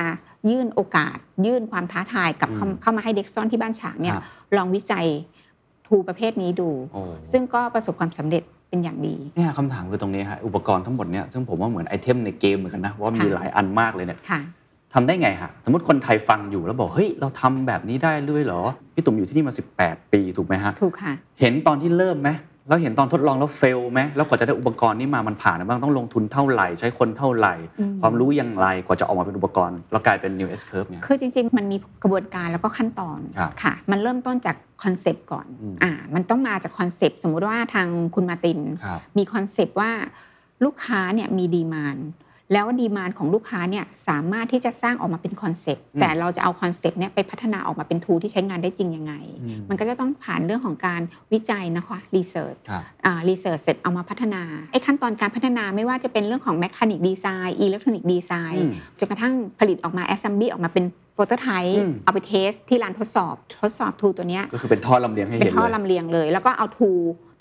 [0.50, 4.24] ยื่นโอกาส ยื่นความท้าทายกับเข้าอืมเข้ามาให้เด็กซ่อนที่บ้านฉางเนี่ยฮะ
[4.58, 5.06] ลองวิจัย
[5.88, 7.02] ทูประเภทนี้ดูโอ้
[7.32, 14.42] ซึ่งก็ประสบความสำเร็จเป็นอย่างดีเนี่ยคำถามคือตรงนี้ฮะอุปกรณ์ทั้งหมดเนี่ยซึ่งผมว่าเหมือนไอเทมในเกมเหมือนกันนะว่ามีค่ะหลายอันมากเลยเนี่ยค่ะ
[14.94, 18.62] ทำได้ไงฮะสมมติคนไทยฟังอยู่แล้วบอกเฮ้ยเราทำแบบนี้ได้ด้วยเหรอ
[18.94, 22.30] พี่ตุ่มอยู่ที่นี่มา 18 ปีถูกไหมฮะถูกค่ะ เห็นตอนที่เริ่มไหม
[22.67, 37.20] แล้วเห็นตอนทดลองแล้ว fail ไหมแล้วกว่าจะได้อุปกรณ์นี้มามันผ่านมาบ้างต้องลงทุนเท่าไหร่ ใช้คนเท่าไหร่อืมความรู้อย่างไรกว่าจะออกมาเป็นอุปกรณ์ แล้วกลายเป็น new S curve เนี่ยคือจริง ๆ มันมีกระบวนการแล้วก็ขั้นตอนครับค่ะ มันเริ่มต้นจาก concept ก่อนอืมอ่ามันต้องมาจาก concept
[37.24, 39.91] สมมุติว่าทางคุณมาตินครับมี concept ว่า
[40.65, 41.98] ลูกค้าเนี่ยมี demand
[42.54, 51.02] แล้ว demand ของลูกค้าเนี่ยสามารถที่จะสร้างออกมาเป็น concept อืมแต่เราจะเอา concept เนี่ยไปพัฒนาออกมาเป็น tool ที่ใช้งานได้จริงยังไงอืมมันก็จะต้องผ่านเรื่องของการ
[51.34, 60.86] วิจัยนะคะ research ครับอ่า research เสร็จเอามาพัฒนาไอ้ขั้นตอนการพัฒนาไม่ว่าจะเป็นเรื่องของ mechanic design electronic design อืมจนกระทั่งผลิตออกมา assembly ออกมาเป็น
[61.16, 66.92] prototype อืมเอาไป test ที่ลานทดสอบ ทดสอบ tool ตัวเนี้ยก็คือเป็นท่อลำเลียงให้เห็นเป็นท่อเลยลำเลียงเลย แล้วก็เอา tool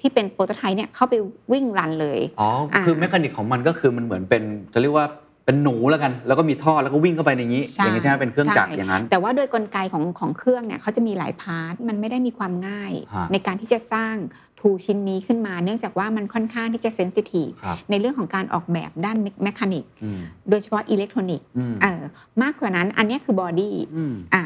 [0.01, 1.15] ที่เป็น prototype เนี่ยเข้าไป
[1.53, 5.07] วิ่ง run เลย อ๋ออ่าคือ mechanic ของมันก็คือมันเหมือนเป็นจะเรียกว่า
[5.47, 14.17] เป็นหนูแล้วกัน แล้วก็มีท่อแล้วก็วิ่งเข้าไปในนี้ใช่อย่างนี้ใช่ไหมเป็นเครื่องจักรใช่อย่างนั้น แต่ว่าโดยกลไกของของเครื่องเนี่ยเขาจะมีหลาย part มันไม่ได้มีความง่ายฮะในการที่จะสร้าง
[14.61, 22.03] tool ชิ้นนี้ขึ้นมา เนื่องจากว่ามันค่อนข้างที่จะ sensitive ครับในเรื่องของการออกแบบด้าน mechanic อืมโดยเฉพาะ electronic อืมเออ
[22.43, 24.43] มากกว่านั้นอันเนี้ยคือ body อืมอ่า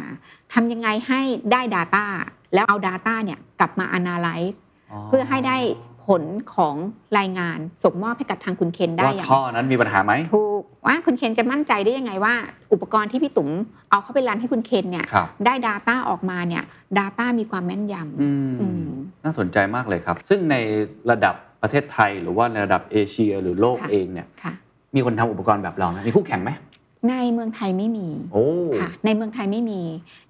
[0.52, 1.20] ทำยังไงให้
[1.52, 2.06] ได้ Data
[2.54, 4.58] แล้วเอา Data เนี่ยกลับมา Analyze
[5.08, 5.56] เพื่อให้ได้
[6.06, 6.74] ผลของ
[7.18, 12.34] รายงานส่งมอบให้กับทางคุณเคนได้ว่าอย่างท่อนั้นมีปัญหาไหมถูกว่าคุณเคนจะมั่นใจได้ยังไงว่า
[12.72, 13.50] อุปกรณ์ที่พี่ตุ๋ม
[13.90, 16.62] เอาเข้าไปรันให้คุณเคนเนี่ยครับได้ Data ออกมาเนี่ย
[16.98, 18.86] Data มีความแม่นยำอืมอืม
[19.24, 20.56] น่าสนใจมากเลยครับ ซึ่งใน
[21.10, 24.52] ระดับประเทศไทยหรือว่าในระดับเอเชียหรือโลกค่ะเองเนี่ยค่ะ
[24.94, 26.50] มีคนทำอุปกรณ์แบบเราไหมมีคู่แข่งไหม
[27.10, 28.44] ในเมืองไทยไม่มีโอ้
[28.80, 29.80] ค่ะในเมืองไทยไม่มี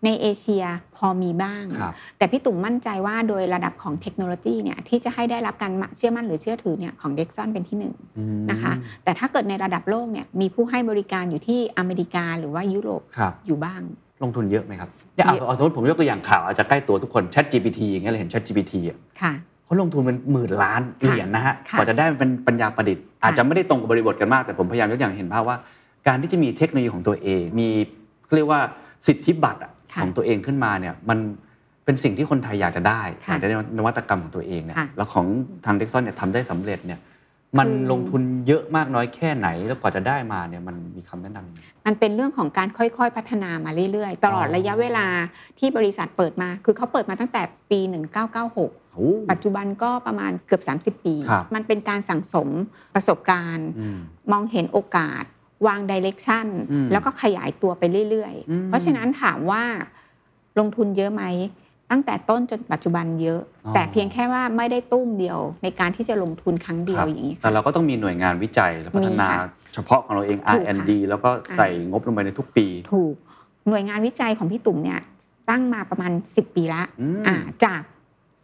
[0.05, 0.65] ในเอเชีย
[0.97, 8.73] พอมีบ้างครับแต่พี่ตุ่มมั่นใจว่าโดยระดับของเทคโนโลยีเนี่ยที่จะให้ได้รับการเชื่อมั่นหรือเชื่อถือเนี่ยของเด็กซอนเป็นที่หนึ่งอืมนะคะ
[9.05, 13.81] แต่ถ้าเกิดในระดับโลกเนี่ยมีผู้ให้บริการอยู่ที่อเมริกาหรือว่ายุโรปครับอยู่บ้าง
[14.23, 19.33] ลงทุนเยอะไหมครับเนี่ยเอาเยอะเอาสมมติผมยกตัวอย่างข่าวอาจจะใกล้ตัวทุกคน Chat GPT อย่างเงี้ยเราเห็น Chat GPT อะค่ะ
[19.65, 25.57] เขาลงทุนเป็นหมื่นล้านเหรียญนะฮะค่ะกว่าจะได้เป็นปัญญาประดิษฐ์ค่ะอาจจะไม่ได้ตรงกับบริบทกันมากแต่ผมพยายามยกอย่างให้เห็นภาพว่า
[26.07, 27.69] การที่จะมีเทคโนโลยีของตัวเอง มี
[28.37, 28.61] เรียกว่า
[29.07, 31.19] สิทธิบัตรอะค่ะของตัวเองขึ้นมาเนี่ยมัน
[31.85, 35.27] เป็นสิ่งที่คนไทยอยากจะได้อค่ะยากจะได้นวัตกรรมของตัวเองเนี่ยค่ะแล้วของ
[35.65, 37.01] ทางเด็กซอนเนี่ยทำได้สำเร็จเนี่ย
[37.59, 45.07] มันคือลงทุนเยอะมากน้อยแค่ไหน แล้วกว่าจะได้มาเนี่ยมันมีคำแนะนำยังไงมันเป็นเรื่องของการค่อยๆพัฒนามาเรื่อยๆ ตลอดอ๋อระยะเวลา
[45.59, 47.81] ที่บริษัทเปิดมา คือเขาเปิดมาตั้งแต่ปี
[48.37, 52.49] 1996โอ้ปัจจุบันก็ประมาณเกือบ 30 ปีครับมันเป็นการสั่งสม
[52.95, 53.99] ประสบการณ์อืม
[54.33, 55.25] มองเห็นโอกาส
[55.67, 59.63] วางดิเรกชันอืมแล้วก็ขยายตัวไปเรื่อยอืมๆเพราะฉะนั้นถามว่า
[60.59, 61.25] ลงทุนเยอะไหม
[61.91, 73.15] ตั้งแต่ต้นจนปัจจุบันเยอะอ๋อแต่เพียงแค่ว่าไม่ได้ตุ้มเดียว ในการที่จะลงทุนครั้งเดียครับอย่างนี้แต่ค่ะเราก็ต้องมีหน่วยงานวิจัยและพัฒนามีค่ะเฉพาะของเราเองถูกค่ะ R&D แล้วก็ใส่งบลงไปในทุกปี ถูก
[73.69, 75.01] หน่วยงานวิจัยของพี่ตุ่มเนี่ย
[75.51, 77.81] ตั้งมาประมาณ 10 ปีละอืมอ่าจาก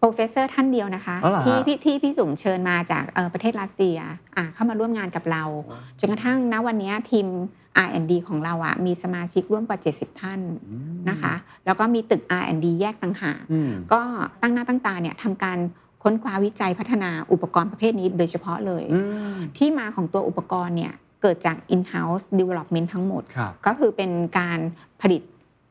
[0.01, 3.99] professor ท่านเดียวนะคะอ๋อเหรอฮะที่พี่ที่พี่ตุ่มเชิญมาจากเอ่อประเทศรัสเซีย
[4.37, 5.45] อ่าเข้ามาร่วมงานกับเรา
[6.01, 7.27] จนกระทั่งณวันนี้ทีม
[7.87, 11.35] R&D ของเราอะมีสมาชิกร่วมกว่า 70 ท่านอืมนะคะ
[11.67, 14.01] แล้วก็มีตึก R&D แยกต่างหากอืมก็
[14.43, 15.59] ตั้งหน้าตั้งตาเนี่ยทำการ
[16.03, 19.01] ค้นคว้าวิจัยพัฒนาอุปกรณ์ประเภทนี้โดยเฉพาะเลยอื
[19.35, 24.59] มที่มาของตัวอุปกรณ์เนี่ยเกิดจาก in-house development ทั้งหมดครับก็คือเป็นการ
[25.01, 25.23] ผลิต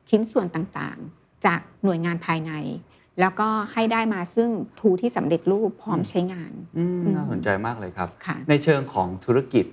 [0.09, 2.51] ชิ้นส่วนต่างๆ จากหน่วยงานภายใน
[3.19, 9.65] แล้วก็ให้ได้มาซึ่งทูที่สำเร็จรูปพร้อมอืมใช้งานอืมอืมน่าสนใจมากเลยครับค่ะในเชิงของธุรกิจ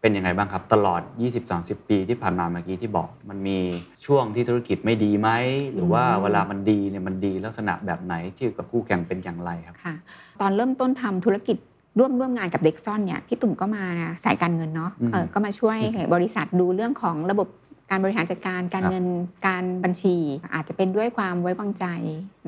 [0.00, 1.02] เป็นยังไงบ้างครับ ตลอด
[1.44, 3.58] 20-30 ปีที่ผ่านมาเมื่อกี้ที่บอก มันมี
[4.06, 5.28] ช่วงที่ธุรกิจไม่ดีไหม
[5.74, 9.94] หรือว่าอืมเวลามันดีเนี่ยมันดีลักษณะแบบไหนที่กับคู่แข่งเป็นอย่างไรครับค่ะ
[10.40, 11.56] ตอนเริ่มต้นทำธุรกิจ
[11.98, 13.84] ร่วมร่วมงานกับเด็กซ่อนเนี่ยพี่ตุ่มก็มา
[14.24, 15.78] สายการเงินเนาะอืมเออก็มาช่วย
[16.14, 17.48] บริษัทดูเรื่องของระบบ
[17.90, 19.06] การบริหารจัดการการครับเงิน
[19.46, 20.16] การบัญชี
[20.54, 21.86] อาจจะเป็นด้วยความไว้วางใจ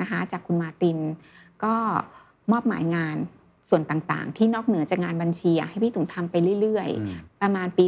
[0.00, 0.98] นะคะจากคุณมาร์ติน
[1.64, 1.74] ก็
[2.52, 3.16] มอบหมายงาน
[3.68, 7.84] ส่วนต่างๆ ที่นอกเหนือจากงานบัญชีอะให้พี่ตุ่มทำไปเรื่อยอืมๆประมาณปี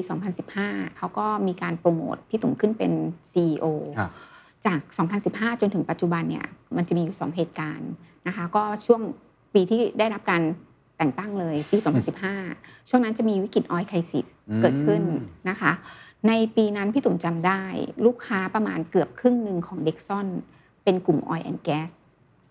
[0.47, 2.93] 2015 เขาก็มีการโปรโมทพี่ตุ่มขึ้นเป็น
[3.33, 3.67] CEO
[3.99, 4.11] ครับ
[4.67, 4.81] จาก
[5.23, 7.91] 2015 จนถึงปัจจุบันเนี่ยมันจะมีอยู่ 2 เหตุการณ์
[8.27, 9.01] นะคะก็ช่วง
[9.55, 10.43] ปีที่ได้รับการ
[10.99, 11.79] แต่งตั้งเลยปี
[12.33, 15.03] 2015 ช่วงนั้นจะมีวิกฤตออยล์ไคซิสอืมเกิดขึ้น
[15.49, 15.73] นะคะ
[16.29, 17.63] ในปีนั้นพี่ตุ่มจำได้
[18.05, 20.27] ลูกค้าประมาณเกือบครึ่งหนึ่งของเด็กซ่อน
[20.85, 21.91] เป็นกลุ่ม Oil and Gas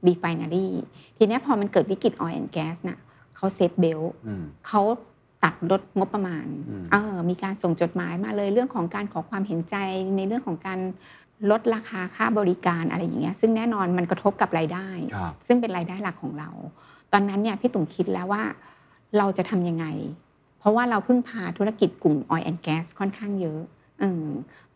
[0.08, 0.68] Refinery
[1.18, 3.00] ทีเนี้ยพอมันเกิดวิกฤต Oil and Gas น่ะ
[3.36, 4.82] เขาเซฟเบลอืมเขา
[5.44, 9.76] ตัดลดงบประมาณอืมเออมีการส่งจดหมายมาเลยเรื่องของการขอความเห็นใจ
[10.16, 10.80] ในเรื่องของการ
[11.52, 16.50] ลดราคาค่าบริการอะไรอย่างเงี้ยซึ่งแน่นอนมันกระทบกับรายได้ครับซึ่งเป็นรายได้หลักของเรา
[17.12, 18.44] ตอนนั้นเนี่ยพี่ตุ่มคิดแล้วว่า
[19.18, 19.86] เราจะทำยังไง
[20.62, 23.62] เพราะว่าเราเพิ่งพาธุรกิจกลุ่ม oil and gas ค่อนข้างเยอะ
[24.02, 24.28] อืม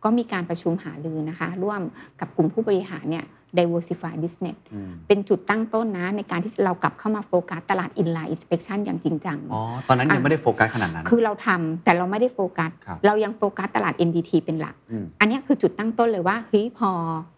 [0.04, 1.82] ก็มีการประชุมหารือนะคะ ร่วม
[2.20, 3.26] กับกลุ่มผู้บริหารเนี่ย
[3.58, 16.90] diversify business อืมเป็นจุดตั้งต้นนะในการที่เรากลับเข้ามาโฟกัสตลาด inline inspection อย่างจริงจัง อ๋อ ตอนนั้นยังอะไม่ได้โฟกัสขนาดนั้น คือเราทำแต่เราไม่ได้โฟกัสครับเรายังโฟกัสตลาด NDT เป็นหลักอืมอันเนี้ยคือจุดตั้งต้นเลยว่าเฮ้ยพอ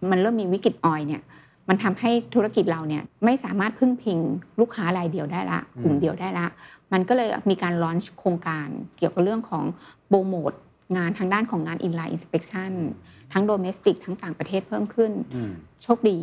[0.09, 1.21] มันเริ่มมีวิกฤตออยล์เนี่ย
[1.69, 4.19] มันทำให้ธุรกิจเราเนี่ยไม่สามารถพึ่งพิง
[4.59, 6.47] ลูกค้ารายเดียวได้ละอืมกลุ่มเดียวได้ละ
[6.93, 9.63] มันก็เลยมีการ launch โครงการเกี่ยวกับเรื่องของ
[10.07, 10.51] โปรโมท
[10.97, 12.71] งานทางด้านของงาน inline inspection
[13.33, 15.51] ทั้ง domestic ทั้งต่างประเทศเพิ่มขึ้นอืม
[15.83, 16.19] โชคดี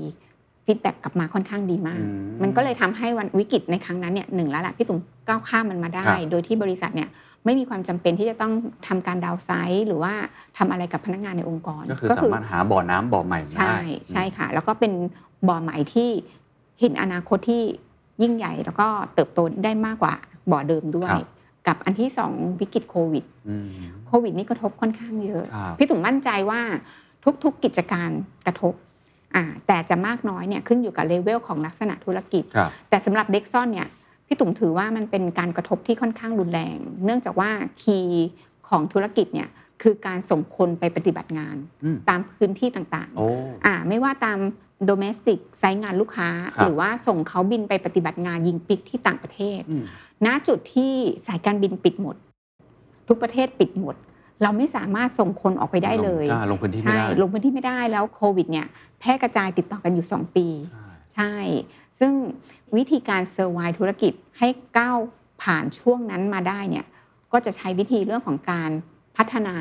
[0.65, 4.99] feedback กลับมาค่อนข้างดีมากอืมมันก็เลยทำให้วันวิกฤตในครั้งนั้นเนี่ยหนึ่งแล้วแหละพี่ตุ๋ม
[5.29, 7.09] ก้าวข้ามมันมาได้ครับโดยที่บริษัทเนี่ย
[7.45, 8.53] ไม่มีความจำเป็นที่จะต้อง
[8.89, 10.13] ทำการ downsize หรือว่า
[10.59, 14.93] ทำอะไรกับพนักงานในองค์กร ก็คือสามารถหาบ่อน้ำบ่อใหม่มาใช่ได้ใช่ค่ะ แล้วก็เป็น
[15.49, 16.09] บ่อใหม่ที่
[16.81, 17.63] เห็นอนาคตที่
[18.23, 20.15] ยิ่งใหญ่แล้วก็เติบโตได้มากกว่า
[20.51, 21.27] บ่อเดิมด้วยครับ
[21.67, 23.69] กับอันที่สองวิกฤตโควิดอืม
[24.07, 26.61] โควิดนี่กระทบค่อนข้างเยอะครับพี่ตุ๋มมั่นใจว่า
[27.45, 28.11] ทุกๆกิจการ
[28.47, 28.75] กระทบ
[29.35, 33.89] อ่าแต่จะมากน้อยเนี่ยขึ้นอยู่กับเลเวลของลักษณะธุรกิจครับแต่สำหรับเด็กซ่อนเนี่ย
[34.27, 37.51] พี่ตุ๋มถือว่ามันเป็นการกระทบที่ค่อนข้างรุนแรง เนื่องจากว่า
[37.83, 38.29] คีย์
[38.69, 39.49] ของธุรกิจเนี่ย
[39.83, 43.27] คือการส่งคนไปปฏิบัติงานอืมตามพื้นที่ต่างๆโอ้
[43.67, 44.39] อ่าไม่ว่าตาม
[44.85, 49.85] โดเมสติกไซต์งานลูกค้าครับหรือว่าส่งเขาบินไปปฏิบัติงานยิงปิกที่ต่างประเทศอืม
[50.27, 50.93] ณจุดที่
[51.27, 52.17] สายการบินปิดหมด
[53.09, 53.95] ทุกประเทศปิดหมด
[54.43, 58.67] เราไม่สามารถส่งคนออกไปได้เลยอ่าลงพื้นที่ไม่ใช่ได้ลงพื้นที่ไม่ได้แล้วโควิดเนี่ย
[59.01, 61.35] แพร่กระจายติดต่อกันอยู่ 2 ปีใช่ใช่
[61.99, 62.13] ซึ่ง
[62.77, 64.49] วิธีการเซอร์ไวธุรกิจให้
[64.79, 64.99] ก้าว
[65.43, 66.87] ผ่านช่วงนั้นมาได้เนี่ย
[67.33, 68.71] ก็จะใช้วิธีเรื่องของการ
[69.17, 69.57] พัฒนา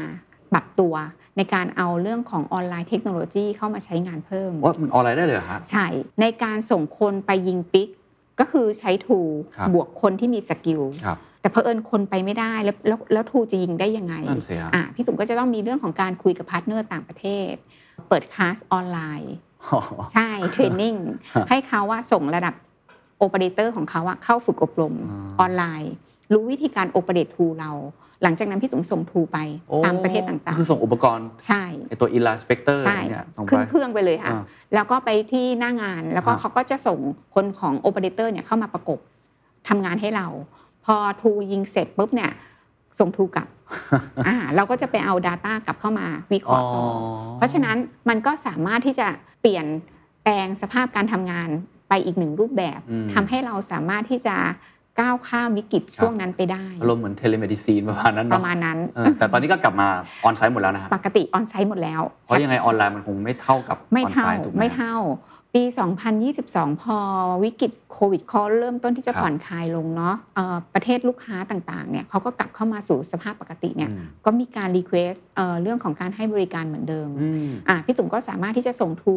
[0.52, 0.94] ปรับตัว
[1.38, 5.88] ในการเอาเรื่องของ online technology เข้ามาใช้งานเพิ่มว่ามันออนไลน์ได้เลยเหรอฮะใช่
[6.22, 7.88] ในการส่งคนไปยิง PIG
[8.39, 9.19] ก็คือใช้ tool
[9.58, 17.54] ครับบวกคนที่มี skill ครับแต่เผอิญคนไปไม่ได้แล้วแล้วแล้ว tool จะยิงได้ยังไงนั่นสิฮะอะพี่ตุ๋มก็จะต้องมีเรื่องของการคุยกับ partner ต่างประเทศ
[18.08, 19.36] เปิดคลาสออนไลน์
[20.13, 20.95] ใช่ training
[21.34, 22.54] ฮะให้เขาว่าส่งระดับ
[23.17, 25.93] โอเปอเรเตอร์ของเขาอะเข้าฝึกอบรมอ่าออนไลน์
[26.34, 27.72] รู้วิธีการ operate tool เรา
[28.23, 29.38] หลังจากนั้นพี่ตุ๋มส่ง tool ไป
[29.69, 34.41] โอ้ตามประเทศต่างคือส่งอุปกรณ์ๆใช่ไอตัว inspector ใช่เนี่ยส่งขึ้นไปเครื่องไปเลยค่ะอ่า
[34.73, 36.97] แล้วก็ไปที่หน้างานแล้วก็ครับเขาก็จะส่ง
[37.36, 38.99] คนของโอเปอเรเตอร์เนี่ยเข้ามาประกบ
[39.67, 40.27] ทำงานให้เรา
[40.86, 42.31] พพอทูยิงเสร็จปุ๊บเนี่ย
[42.99, 43.47] ส่ง tool กลับ
[44.27, 46.97] อ่าเราก็จะไปเอา Data กลับเข้ามาวิเคราะห์ต่อ
[47.38, 47.77] เพราะฉะนั้น
[48.09, 49.07] มันก็สามารถที่จะ
[49.41, 49.65] เปลี่ยน
[50.23, 51.49] แปลงสภาพการทำงาน
[51.89, 54.36] ไปอีกหนึ่งรูปแบบอืมทำให้เราสามารถที่จะ
[55.01, 59.88] ก้าวข้ามวิกฤตช่วงนั้นไปได้อารมณ์เหมือน telemedicine ประมาณนั้นเนาะประมาณนั้นเออแต่ตอนนี้ก็กลับมา
[60.26, 64.95] onsite หมดแล้วนะฮะปกติ onsite หมดแล้ว เพราะยังไงออนไลน์มันคงไม่เท่ากับไม่ออนไซเท่า onsite ถูกไหมไม่เท่า
[65.58, 65.63] ปี
[66.44, 66.98] 2022 พอ
[67.44, 75.13] วิกฤตโควิดเขาเริ่มต้นที่จะครับผ่อนคลายลงเนาะเอ่อประเทศลูกค้าต่างๆเนี่ยเขาก็กลับเข้ามาสู่สภาพปกติเนี่ยอืมก็มีการ request
[75.62, 79.16] เรื่องของการให้บริการเหมือนเดิมอืมอะพี่ตุ๋มก็สามารถที่จะส่งทู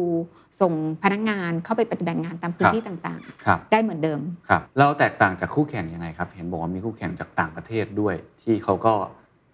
[0.61, 0.73] ส่ง
[1.03, 4.19] พนักงานเข้าไปปฏิบัติงานตามพื้คนรับที่ต่างครับๆได้เหมือนเดิม
[4.49, 8.93] ครับเราแตกต่างจากคู่แข่งยังไงครับ เห็นบอกว่ามีคู่แข่งจากต่างประเทศด้วย ที่เขาก็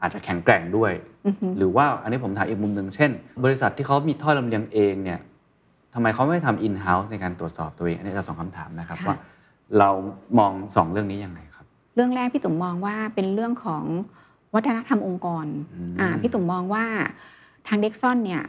[0.02, 0.92] อาจจะแข็งแกร่งด้วย
[1.26, 3.12] อือฮึหรือว่าอันนี้ผมถามอีกมุมหนึ่งเช่น
[3.44, 5.20] บริษัทที่เขามีท่อลำเลียงเองเนี่ย
[5.94, 9.18] ทำไมเขาไม่ทำอินเฮ้าส์ในการตรวจสอบตัวเองอันนี้จะสองคำถามนะครับค่ะว่า
[9.80, 9.90] เรา
[10.40, 13.84] มองสองเรื่องนี้ยังไงครับ เรื่องแรกพี่ตุ๋มมองว่าเป็นเรื่องของ
[14.56, 16.86] วัฒนธรรมองค์กรอืมอ่าพี่ตุ๋มมองว่า
[17.68, 18.42] ทางเด็กซอนเนี่ย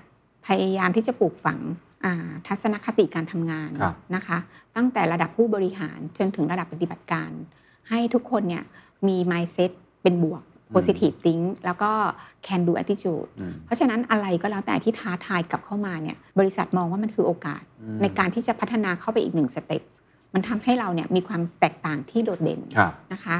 [0.47, 1.61] พยายามที่จะปลูกฝัง
[2.05, 4.39] อ่าทัศนคติการทำงานครับนะคะ
[4.77, 7.31] ตั้งแต่ระดับผู้บริหารจนถึงระดับปฏิบัติการ
[7.89, 8.65] ให้ทุกคนเนี่ย
[9.09, 9.71] มี mindset
[10.03, 10.43] เป็นบวก
[10.75, 11.91] positive think แล้วก็
[12.47, 19.83] can do attitude อืมเพราะฉะนั้นอะไรก็แล้วแต่ที่ท้าทายกลับเข้ามาเนี่ยบริษัทมองว่ามันคือโอกาสอืมในการที่จะพัฒนาเข้าไปอีกหนึ่งสเต็ป
[20.35, 23.37] มันทำให้เราเนี่ยมีความแตกต่างที่โดดเด่นครับนะคะ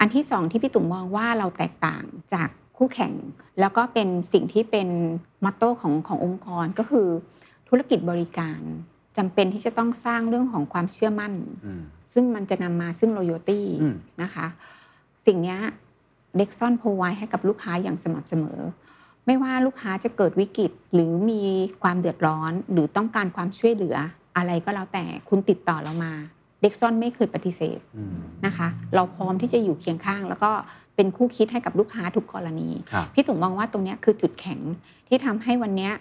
[0.00, 3.12] อันที่สองที่พี่ตุ่มมองว่าเราแตกต่างจากคู่แข่ง
[3.60, 4.88] แล้วก็เป็นสิ่งที่เป็น
[5.44, 7.06] มอตโต้ของขององค์กรก็คือ
[7.68, 8.60] ธุรกิจบริการ
[9.16, 11.32] จำเป็นที่จะต้องสร้างเรื่องของความเชื่อมั่น
[11.66, 14.46] อืมซึ่งมันจะนำมาซึ่ง loyalty อืมนะคะ
[15.26, 15.56] สิ่งเนี้
[16.36, 18.60] เด็กซ่อนโพไว้ให้กับลูกค้าอย่างสม่ำเสมอ
[19.26, 21.42] ไม่ว่าลูกค้าจะเกิดวิกฤตหรือมี
[21.82, 23.96] ความเดือดร้อน หรือต้องการความช่วยเหลือ
[24.36, 26.12] อะไรก็แล้วแต่คุณติดต่อเรามา
[26.62, 30.50] เด็กซ่อนไม่เคยปฏิเสธอืมนะคะ เราพร้อมที่จะอยู่เคียงข้าง แล้วก็
[30.96, 34.60] เป็นคู่คิดให้กับลูกค้าทุกกรณีครับพี่ตุ๋มมองว่าตรงเนี้ยคือจุดแข็ง
[35.08, 35.92] ที่ทำให้วันเนี้ย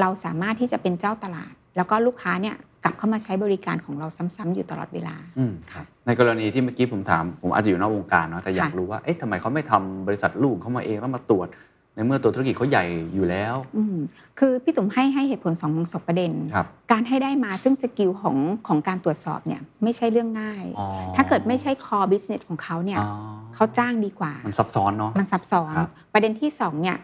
[0.00, 11.48] เราสามารถที่จะเป็นเจ้าตลาด แล้วก็ลูกค้าเนี่ยกลับเข้ามาใช้บริการของเราซ้ำๆอยู่ตลอดเวลาอืมครับในกรณีที่เมื่อกี้ผมถาม ผมอาจจะอยู่นอกวงการเนาะแต่อยากค่ะรู้ว่าเอ๊ะทำไมเขาไม่ทำบริษัทลูกเขามาเองแล้วมาตรวจ
[11.94, 13.96] ในเมื่อตัวธุรกิจเขาใหญ่อยู่แล้วอืม
[14.38, 18.36] คือพี่ตุ๋มให้ให้เหตุผลสองสองประเด็นครับการให้ได้มาซึ่งสกิลของ
[18.66, 20.86] ของการตรวจสอบเนี่ยไม่ใช่เรื่องง่ายอ๋อ
[21.16, 23.10] ถ้าเกิดไม่ใช่ core business ของเขาเนี่ยอ๋อ
[23.54, 26.96] เขาจ้างดีกว่า มันซับซ้อนเนาะมันซับซ้อนครับประเด็นที่สองเนี่ย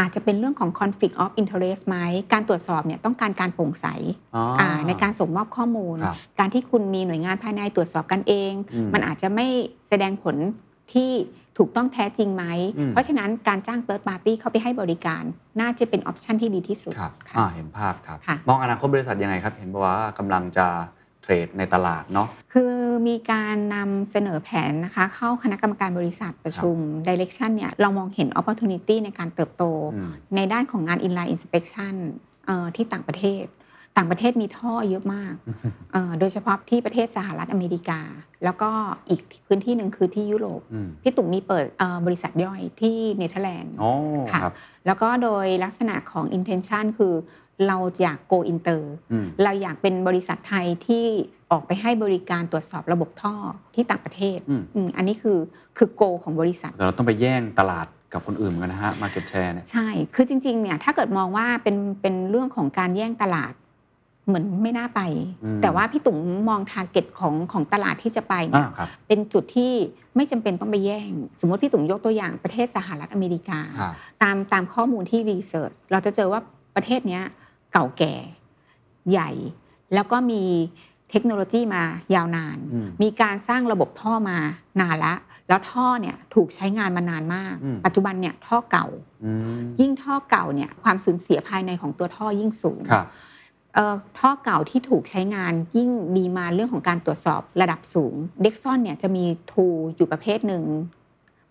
[0.00, 1.96] อาจจะเป็นเรื่องของ conflict of interest ไหม
[2.32, 3.86] การตรวจสอบเนี่ยต้องการการโปร่งใส
[4.34, 9.46] อ๋ออ่าในการส่งมอบข้อมูลครับการที่คุณมีหน่วยงานภายในตรวจสอบกันเองอืมมันอาจจะไม่
[9.88, 10.36] แสดงผล
[10.92, 11.10] ที่
[11.58, 12.44] ถูกต้องแท้จริงไหม
[12.78, 15.22] อืมเพราะฉะนั้นการจ้าง third party เข้าไปให้บริการ
[15.60, 20.99] น่าจะเป็นออปชันที่ดีที่สุดครับค่ะอ่าเห็นภาพครับค่ะมองอนาคตบริษัทยังไงครับ เห็นบอกว่ากำลังจะเท
[21.32, 22.74] รดในตลาดเนาะคือ
[23.08, 26.76] มีการนำเสนอแผนนะคะเข้าคณะกรรมการบริษัทประชุม
[27.08, 29.64] direction เนี่ยเรามองเห็น opportunity ในการเติบโต
[29.94, 31.94] อืมในด้านของงาน inline inspection
[32.46, 33.46] เอ่อที่ต่างประเทศ
[33.96, 35.34] ต่างประเทศมีท่อเยอะมาก
[35.92, 38.00] เอ่อโดยเฉพาะที่ประเทศสหรัฐอเมริกา
[38.44, 38.70] แล้วก็
[39.08, 43.90] อีกพื้นที่หนึ่งคือที่ยุโรปอืมพี่ตุ่มมีเปิดเอ่อบริษัทย่อยที่เนเธอร์แลนด์อ๋อ
[44.32, 44.54] ค่ะครับ
[44.86, 47.14] แล้วก็โดยลักษณะของ intention คือ
[47.68, 51.04] เราอยาก go inter อืมเราอยากเป็นบริษัทไทยที่
[51.52, 53.34] ออกไปให้บริการตรวจสอบระบบท่อ
[53.74, 55.38] ที่ต่างประเทศอืมอืมอันนี้คือ
[55.76, 63.52] คือโกของบริษัทแต่เราต้องไปแย่งตลาดกับคนอื่นเหมือนกันนะฮะ market share เนี่ยใช่ คือจริงๆเนี่ยถ้าเกิดมองว่าเป็นเป็นเรื่องของการแย่งตลาด
[64.26, 65.00] เหมือนไม่น่าไป
[65.44, 66.18] อืมแต่ว่าพี่ตุ๋ม
[66.48, 69.72] มองทาร์เก็ตของของตลาดที่จะไปอ่าเนี่ยครับเป็นจุดที่
[70.16, 76.40] ไม่จำเป็นต้องไปแย่ง สมมติพี่ตุ๋มยกตัวอย่างประเทศสหรัฐอเมริกาครับตามตามข้อมูลที่รีเสิร์ชเราจะเจอว่า
[76.76, 77.22] ประเทศเนี้ย
[77.72, 78.14] เก่าแก่
[79.10, 79.30] ใหญ่
[79.94, 80.42] แล้วก็มี
[81.10, 81.82] เทคโนโลยีมา
[82.14, 84.38] ยาวนานอืมมีการสร้างระบบท่อมา
[84.80, 85.14] นานละ
[85.48, 88.86] แล้วท่อเนี่ยถูกใช้งานมานานมากอืมปัจจุบันเนี่ยท่อเก่า
[89.24, 93.06] อืมยิ่งท่อเก่าเนี่ยความสูญเสียภายในของตัวท่อยิ่งสูงครับ
[93.74, 100.64] เอ่อท่อเก่าที่ถูกใช้งานยิ่งดีมาเรื่องของการตรวจสอบระดับสูง เด็กซอนเนี่ยจะมีทูอยู่ประเภทหนึ่ง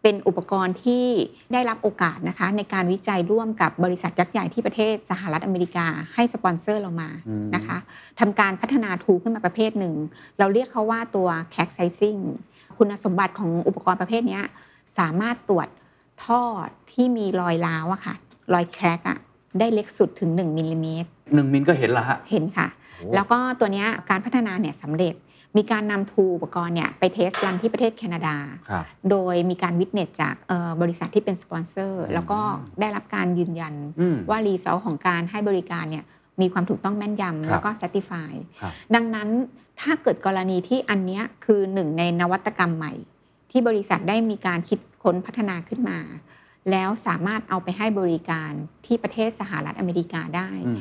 [0.04, 1.06] เป็นอุปกรณ์ที่
[1.54, 7.78] ได้รับโอกาสนะคะในการวิจัยร่วมกับบริษัทยักษ์ใหญ่ที่ประเทศสหรัฐอเมริกาให้สปอนเซอร์เรามาอืมนะคะ
[8.20, 9.96] ทำการพัฒนาทูขึ้นมาประเภทหนึ่ง
[10.40, 12.22] เราเรียกเขาว่าตัว c a c sizing
[12.78, 14.44] คุณสมบัติของอุปกรณ์ประเภทเนี้ย
[14.98, 15.68] สามารถตรวจ
[16.24, 16.42] ท่อ
[16.92, 18.16] ที่มีรอยร้าวอะค่ะ
[18.54, 19.18] รอย crack อะ
[19.60, 25.16] ได้เล็กสุดถึง 1มิลลิเมตรหนึ่งมิลก็เห็นละฮะเห็นค่ะโอ้แล้วก็ตัวเนี้ยการพัฒนาเนี่ยสำเร็จ
[25.58, 28.36] มีการนำ tool อุปกรณ์เนี่ยไป test run ที่ประเทศแคนาดา
[28.70, 32.40] ครับโดยมีการ witness จากเอ่อบริษัทที่เป็นสปอนเซอร์ แล้วก็
[32.80, 36.06] ได้รับการยืนยันอืมว่า result ของการให้บริการเนี่ย
[36.42, 38.32] มีความถูกต้องแม่นยำครับแล้วก็ satisfy
[38.62, 39.30] ครับดังนั้น
[39.82, 42.94] ถ้าเกิดกรณีที่อันเนี้ยคือหนึ่งในนวัตกรรมใหม่
[43.52, 46.00] ที่บริษัทได้มีการคิดค้นพัฒนาขึ้นมา
[46.72, 48.52] แล้วสามารถเอาไปให้บริการ
[48.86, 50.80] ที่ประเทศสหรัฐอเมริกาได้อืม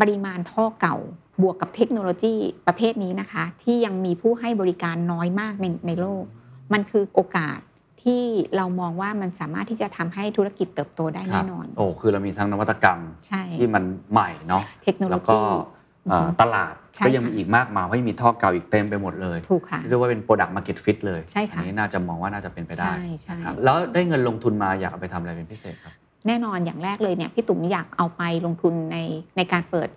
[0.00, 0.96] ปริมาณท่อเก่า
[1.42, 2.34] บวกกับเทคโนโลยี
[2.66, 6.24] ประเภทนี้นะคะ ที่ยังมีผู้ให้บริการน้อยมากในในโลก
[6.72, 7.58] มันคือโอกาส
[8.02, 8.22] ที่
[8.56, 15.46] เรามองว่ามันสามารถที่จะทำให้ธุรกิจเติบโตได้ครัแน่บนอน โอ้คือเรามีทั้งนวัตกรรมใช่ที่มันใหม่เนาะเทคโนโลแล้วก็ยี
[16.08, 25.94] เอ่ออือฮึตลาดใช่ก็ยังมีค่ะอีกมากมายเพราะยังมีท่อเก่าอีกเต็มไปหมดเลยถูกค่ะเรียกว่าเป็น product market fit เลยใช่ค่ะอันนี้น่าจะมองว่าน่าจะเป็นไปได้ใช่ใช่นะครับแล้วได้เงินลงทุนมาอยากเอาไปทำอะไรเป็นพิเศษครับ
[26.26, 28.96] แน่นอนอย่างแรกเลยเนี่ยพี่ตุ๋มอยากเอาไปลงทุนใน
[29.36, 29.90] ในการเปิด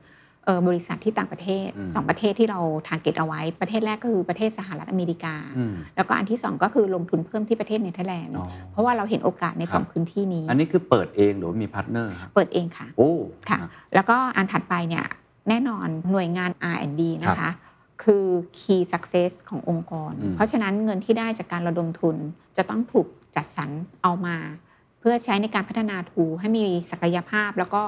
[0.46, 13.12] เอ่อบริษัทที่ต่างประเทศอืมสองประเทศที่เรา target เอาไว้ประเทศแรกก็คือประเทศสหรัฐอเมริกาอืมแล้วก็อันที่สองก็คือลงทุนเพิ่มที่ประเทศเนเธอร์แลนด์อ๋อเพราะว่าเราเห็นโอกาสในครับสองพื้นที่นี้ อันนี้คือเปิดเองหรือว่ามี partner ครับเปิดเองค่ะโอ้
[13.50, 13.60] ค่ะ
[13.96, 15.06] แล้วก็อันถัดไปเนี่ย
[15.50, 17.50] แน่นอนหน่วยงาน R&D นะคะ
[18.04, 18.26] คือ
[18.60, 22.16] key success ขององค์กรอืมเพราะฉะนั้นเงินที่ได้จากการระดมทุน
[22.58, 23.70] จะต้องถูกจัดสรร
[24.04, 24.36] เอามา
[25.04, 27.82] เพื่อใช้ในการพัฒนา tool ให้มีศักยภาพแล้วก็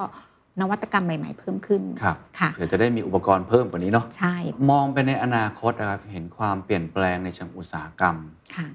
[0.61, 4.35] นวัตกรรมใหม่ ๆ เพิ่มขึ้นครับค่ะเผื่อจะได้มีอุปกรณ์เพิ่มกว่านี้เนาะใช่
[4.71, 8.15] มองไปในอนาคตนะครับเห็นความเปลี่ยนแปลงในเชิงอุตสาหกรรม
[8.55, 8.67] ค่ะ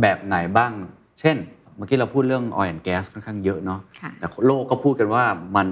[0.00, 0.72] แบบไหนบ้าง
[1.20, 1.36] เช่น
[1.76, 5.24] เมื่อกี้เราพูดเรื่อง oil and gas ค่อนข้างเยอะเนาะค่ะแต่โลกก็พูดกันว่า
[5.56, 5.68] มัน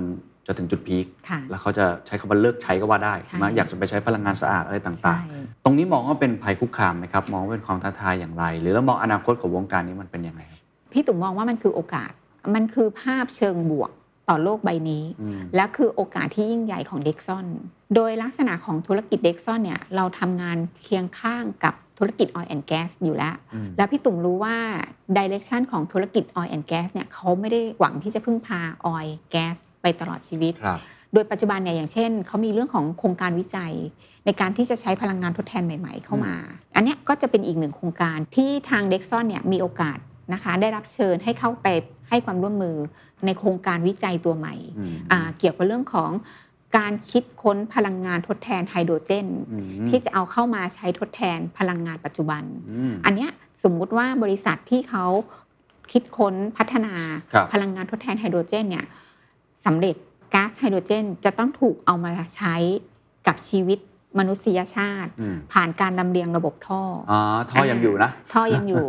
[0.47, 10.61] จะถึงจุดพีคค่ะแล้วเขาจะใช้คำว่าเลิกใช้ก็ว่าได้ใช่ใช่ไหมอยากจะไปใช้พลังงานสะอาดอะไรต่างใช่ๆตรงนี้มองว่าเป็นภัยคุกคามไหมครับ มองว่าเป็นความท้าทายอย่างไร หรือแล้วมองอนาคตของวงการนี้มันเป็นยังไงครับ
[10.95, 12.13] พี่ตุ๋มมองว่ามันคือโอกาส
[12.55, 13.91] มันคือภาพเชิงบวก
[14.29, 17.47] ต่อโลกใบนี้อืมและคือโอกาสที่ยิ่งใหญ่ของเด็กซอน
[17.95, 24.57] โดยลักษณะของธุรกิจเด็กซอนเนี่ยเราทำงานเคียงข้างกับธุรกิจ oil and gas อยู่แล้วอืมแล้วพี่ตุ่มรู้ว่า
[25.17, 28.61] ดิเรกชันของธุรกิจ oil and gas เนี่ยเขาไม่ได้หวังที่จะพึ่งพา
[28.95, 30.81] oil gas ไปตลอดชีวิตครับ
[31.13, 33.73] โดยปัจจุบันเนี่ยอย่างเช่นเขามีเรื่องของโครงการวิจัย
[34.25, 36.35] ในการที่จะใช้พลังงานทดแทนใหม่ ๆ เข้ามา
[36.75, 39.99] อันเนี้ยก็จะเป็นอีกหนึ่งโครงการที่ทางเด็กซอนเนี่ยมีโอกาส
[40.33, 41.67] นะคะได้รับเชิญให้เข้าไป
[42.09, 42.77] ให้ความร่วมมือ
[43.27, 46.11] ในโครงการวิจัยตัวใหม่อืมอ่าเกี่ยวกับเรื่องของ
[46.77, 53.31] การคิดค้นพลังงานทดแทนไฮโดรเจนอืมที่จะเอาเข้ามาใช้ทดแทนพลังงานปัจจุบันอืมอันเนี้ย
[53.63, 55.05] สมมุติว่าบริษัทที่เขา
[55.93, 56.95] คิดค้นพัฒนา
[57.33, 58.87] ครับพลังงานทดแทนไฮโดรเจนเนี่ย
[59.67, 59.97] สำเร็จ
[60.35, 62.55] ก๊าซไฮโดรเจน จะต้องถูกเอามาใช้
[63.27, 63.79] กับชีวิต
[64.19, 68.87] มนุษยชาติอืมผ่านการลำเลียงระบบท่อออ๋อท่อยังอยู่นะ ท่อยังอยู่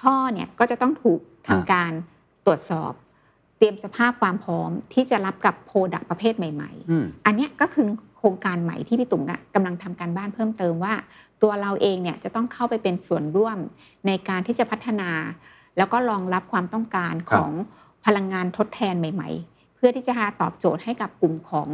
[0.00, 1.92] ท่อเนี่ยก็จะต้องถูกทำอ่าการ
[2.46, 2.92] ตรวจสอบ
[3.58, 7.86] เตรียมสภาพความพร้อมที่จะรับกับโปรดักประเภทใหม่ ๆอืมอันเนี้ยก็คือ
[8.16, 10.94] โครงการใหม่ที่พี่ตุ๋มอะกำลังทำการบ้านเพิ่มเติมว่า
[11.42, 13.58] ตัวเราเองเนี่ยจะต้องเข้าไปเป็นส่วนร่วม
[14.06, 15.10] ในการที่จะพัฒนา
[15.76, 17.52] แล้วก็รองรับความต้องการครัขบอง
[18.06, 21.68] พลังงานทดแทนใหม่ ๆ เพื่อที่จะหาตอบโจทย์ให้กับกลุ่มของ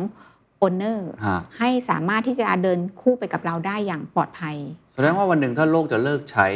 [0.59, 4.57] โอนเนอร์ฮะให้สามารถที่จะเดินคู่ไปกับเราได้อย่างปลอดภัย
[4.93, 6.49] แสดงว่าวันหนึ่งถ้าโลกจะเลิกใช้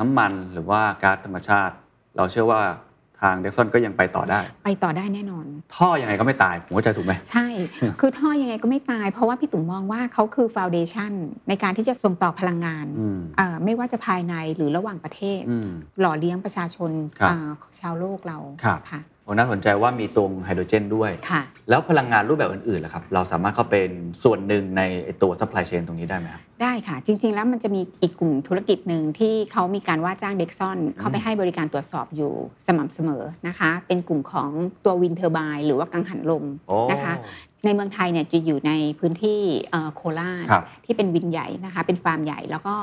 [0.00, 1.74] น้ำมันหรือว่าก๊าซธรรมชาติ
[2.16, 2.60] เราเชื่อว่า
[3.20, 7.46] ทางเด็กซอนก็ยังไปต่อได้ ไปต่อได้แน่นอน ท่อยังไงก็ไม่ตายผมเข้าใจถูกไหมใช่
[8.00, 11.12] คือท่อยังไงก็ไม่ตาย เพราะว่าพี่ตุ๋มมองว่าเขาคือ foundation
[11.48, 23.90] ในการที่จะส่งต่อพลังงานอืมเอ่อไม่ว่าจะภายในหรือระหว่างประเทศอืมหล่อเลี้ยงประชาชนครับอ่าชาวโลกเราครับค่ะโอ้ น่าสนใจว่ามีตรงไฮโดรเจนด้วยค่ะแล้วพลังงานรูปแบบอื่นๆล่ะครับ เราสามารถเข้าเป็น
[24.22, 32.32] ส่วนหนึ่งในไอ้ตัว supply chain ตรงนี้ได้ไหมครับ ได้ค่ะ จริง ๆ แล้วมันจะมีอีกกลุ่มธุรกิจหนึ่งที่เขามีการว่าจ้าง Dexon เข้าไปให้บริการตรวจสอบอยู่
[32.66, 34.50] สม่ำเสมอนะคะ เป็นกลุ่มของ
[34.84, 37.14] ตัว wind turbine หรือว่ากังหันลมโอ้นะคะ
[37.66, 42.74] ในเมืองไทยเนี่ยจะอยู่ในพื้นที่เอ่อโคราชครับที่เป็น wind ใหญ่นะคะเป็นฟาร์มใหญ่แล้วก็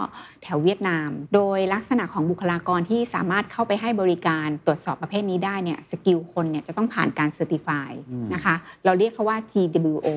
[0.44, 10.08] แถวเวียดนาม โดยลักษณะของบุคลากรที่สามารถเข้าไปให้บริการตรวจสอบประเภทนี้ได้เนี่ย skill คนเนี่ยจะต้องผ่านการ certify อืมนะคะเราเรียกเขาว่า GWO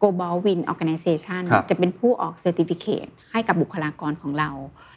[0.00, 4.50] Global Wind Organization ครับจะเป็นผู้ออก certificate ให้กับบุคลากรของเรา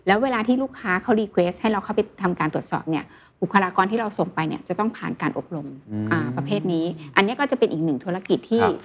[0.07, 3.05] แล้วเวลาที่ลูกค้าเขา request ให้เราเข้าไปทำการตรวจสอบเนี่ย
[3.41, 6.85] บุคลากรที่เราส่งไปเนี่ยจะต้องผ่านการอบรมอืมอ่าประเภทนี้
[7.15, 8.75] อันนี้ก็จะเป็นอีกหนึ่งธุรกิจที่ครับ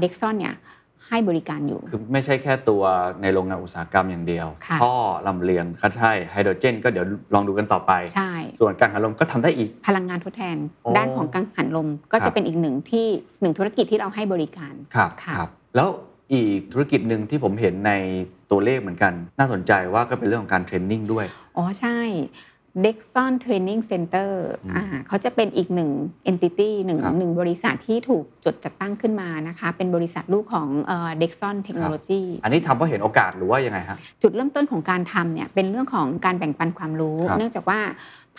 [0.00, 0.54] เด็กซอนเนี่ย
[1.08, 2.82] ให้บริการอยู่ คือไม่ใช่แค่ตัว
[3.22, 4.94] ในโรงงานอุตสาหกรรมอย่างเดียวค่ะท่อ
[5.26, 7.04] ลำเลียงก็ใช่ไฮโดรเจน ก็เดี๋ยว
[7.34, 13.06] ลองดูกันต่อไป ใช่ ส่วนกังหันลมก็ทำได้อีก พลังงานทดแทนโอ้ด้านของกังหันลมก็ครัจะบเป็นอีกหนึ่งที่
[13.40, 15.88] หนึ่งธุรกิจที่เราให้บริการ ครับค่ะครับ แล้ว
[16.32, 17.92] อีกธุรกิจหนึ่งที่ผมเห็นใน
[18.50, 21.98] ตัวเลขเหมือนกัน น่าสนใจว่าก็เป็นเรื่องของการ training ด้วย อ๋อใช่
[22.84, 24.32] Dexon Training Center
[24.64, 25.90] อืมอ่าเขาจะเป็นอีกหนึ่ง
[26.30, 37.80] entity หนึ่งครับหนึ่งบริษัทที่ถูกจดจัดตั้งขึ้นมานะคะ เป็นบริษัทลูกของเอ่อ Dexon Technology อันนี้ทำเพราะเห็นโอกาสหรือว่ายังไงฮะจุดเริ่มต้นของการทำเนี่ยเป็นเรื่องของการแบ่งปันความรู้ครับเนื่องจากว่า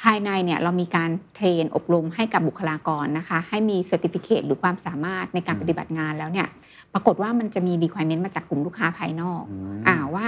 [0.01, 6.47] ภายในเนี่ยเรามีการ train อบรมให้กับบุคลากรนะคะ ให้มี certificate หรือความสามารถในการอืมปฏิบัติงานแล้วเนี่ย
[6.93, 10.27] ปรากฏว่ามันจะมี requirement มาจากกลุ่มลูกค้าภายนอกอืมอ่าว่า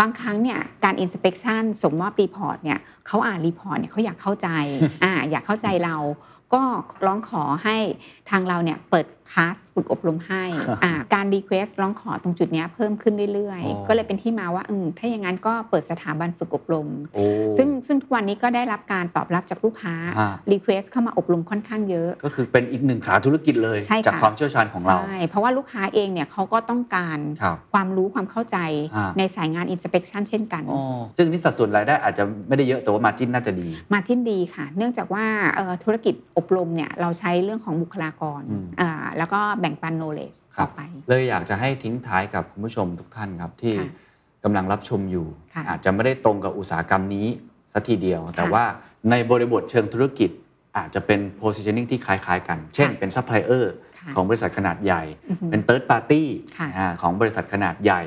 [0.00, 4.48] บางครั้งเนี่ยการ inspection ส่งมอบ report เนี่ยเขาอ่าน report เนี่ยเขาอยากเข้าใจ
[5.04, 5.96] อ่าอยากเข้าใจเรา
[6.54, 6.62] ก็
[7.06, 7.76] ร้องขอให้
[8.30, 10.44] ทางเราเนี่ยเปิดคลาสฝึกอบรมให้
[10.84, 17.24] อ่าการ request ร้องขอตรงจุดเนี้ยเพิ่มขึ้นเรื่อยอ๋อๆก็เลยเป็นที่มาว่าอืมถ้าอย่างนั้นก็เปิดสถาบันฝึกอบรมโอ้
[17.56, 28.58] ซึ่งซึ่งทุกวันนี้ก็ได้รับการตอบรับจากลูกค้าอ่า request เข้ามาอบรมค่อนข้างเยอะ ก็คือเป็นอีกหนึ่งขาธุรกิจเลยใช่ค่ะจากความเชี่ยวชาญของเราใช่เพราะว่าลูกค้าเองเนี่ยเขาก็ต้องการครับความรู้ความเข้าใจ
[28.96, 30.82] อ่าในสายงาน inspection เช่นกันอ๋อ
[31.16, 35.24] ซึ่งนี่สัดส่วนรายได้อาจจะไม่ได้เยอะแต่ว่ามาจิ้นน่าจะดีมาจิ้นดีค่ะ เนื่องจากว่า
[35.54, 43.88] เอ่อธุรกิจอบรมเนี่ยเราใช้เรื่องของบุคลากรอืมอ่าแล้วก็แบ่งปัน knowledge ครัต่บอไป เลยอยากจะให้ทิ้งท้ายกับคุณผู้ชมทุกท่านครับที่ค่ะ
[44.44, 47.26] กำลังรับชมอยู่ค่ะอาจจะไม่ได้ตรงกับอุตสาหกรรมนี้
[47.72, 48.64] สัทีเดียว แต่ค่ะว่า
[49.10, 50.30] ในบริบทเชิงธุรกิจ
[50.76, 53.64] อาจจะเป็น positioning ที่คล้าย ๆ กัน เช่นค่ะเป็น supplier
[53.98, 56.22] ค่ะของบริษัทขนาดใหญ่อือฮึเป็น third party
[56.58, 58.02] ค่ะอ่าของบริษัทขนาดใหญ่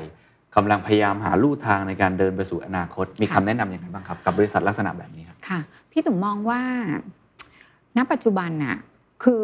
[0.56, 5.60] กำลังพยายามหาลู่ทางในการเดินไปสู่อนาคต มีคำค่ะแนะนำอย่างไรบ้างครับ กับบริษัทลักษณะแบบนี้ครับค่ะ
[5.92, 6.60] พี่ตุ๋มมองว่า
[7.96, 8.76] ณปัจจุบันน่ะ
[9.24, 9.42] คือ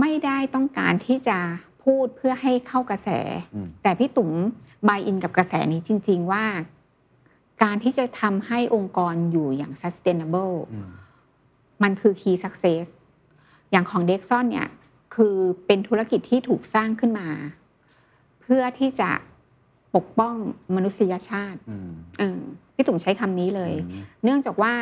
[0.00, 1.38] ไม่ได้ต้องการที่จะ
[1.84, 3.08] พูดเพื่อให้เข้ากระแส
[3.54, 4.30] อืมแต่พี่ตุ๋ม
[4.88, 6.44] บายอินกับกระแสนี้จริง ๆ ว่า
[7.62, 10.90] การที่จะทำให้องค์กรอยู่อย่าง sustainable อืม
[11.82, 12.86] มันคือ key success
[13.70, 14.68] อย่างของ d e x o n เนี่ย
[15.14, 17.28] คือเป็นธุรกิจที่ถูกสร้างขึ้นมา
[18.42, 19.10] เพื่อที่จะ
[19.96, 20.34] ปกป้อง
[20.76, 22.40] มนุษยชาติอืมเออ
[22.74, 24.74] พี่ตุ๋มใช้คำนี้เลยอืมเนื่องจากว่า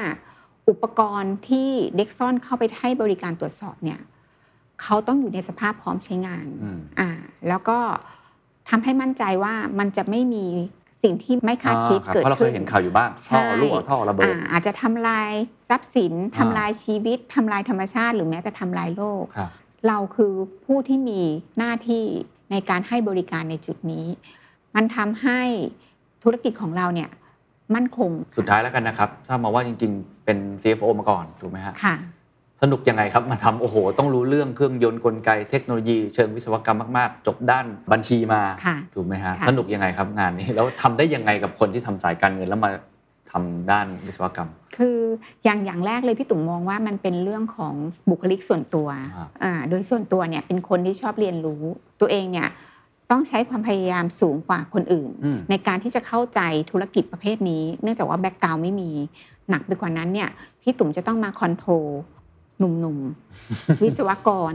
[0.71, 4.01] อุปกรณ์ที่เด็กซ่อนเข้าไปให้บริการตรวจสอบเนี่ย
[4.83, 7.11] เขาต้องอยู่ในสภาพพร้อมใช้งานอืมอ่า
[7.49, 7.79] แล้วก็
[8.71, 10.47] ทำให้มั่นใจว่ามันจะไม่มี
[11.03, 15.31] สิ่งที่ไม่คาดคิดอ่ารับเกิดเพราะเราเคขึ้ยนเห็นข่าวอยู่บ้างท่อใช่รั่วท่อระเบิดอ่าอาจจะทำลาย
[15.69, 19.51] ทรัพย์สินอ่าทำลายชีวิตทำลายธรรมชาติ หรือแม้แต่ทำลายโลกครับ
[19.89, 20.33] เราคือ
[20.65, 21.21] ผู้ที่มี
[21.59, 22.05] หน้าที่
[22.51, 24.07] ในการให้บริการในจุดนี้
[24.75, 25.41] มันทำให้
[26.23, 27.11] ธุรกิจของเราเนี่ย
[27.75, 31.97] มั่นคง สุดท้ายแล้วกันนะครับทราบมาว่าจริง ๆ เป็น CFO มาก่อนถูกไหมฮะค่ะ
[32.63, 42.71] สนุกยังไงครับมาทำโอ้โห ต้องรู้เรื่องเครื่องยนต์กลไกเทคโนโลยีเชิงวิศวกรรมมากๆ จบด้านบัญชีมาค่ะถูกไหมฮะค่ะสนุกยังไงครับงานนี้แล้วทำได้ยังไงกับคนที่ทำสายการเงินแล้วมา
[43.33, 44.99] ทำด้านวิศวกรรม คือ
[45.45, 47.75] อย่างอย่างแรกเลยพี่ตุ๋มมองว่ามันเป็นเรื่องของ
[48.11, 51.63] บุคลิกส่วนตัวอ่าอ่าโดยส่วนตัวเนี่ยเป็นคนที่ชอบเรียนรู้
[52.01, 52.49] ตัวเองเนี่ย
[53.11, 56.41] ต้องใช้ความพยายามสูงกว่าคนอื่นอืมในการที่จะเข้าใจ
[56.71, 58.91] ธุรกิจประเภทนี้ เนื่องจากว่าแบ็กกราวไม่มี
[59.51, 60.31] หนักไปกว่านั้นเนี่ย
[60.63, 61.87] พี่ตุ๋มจะต้องมา control
[62.59, 64.55] หนุ่มๆ วิศวกร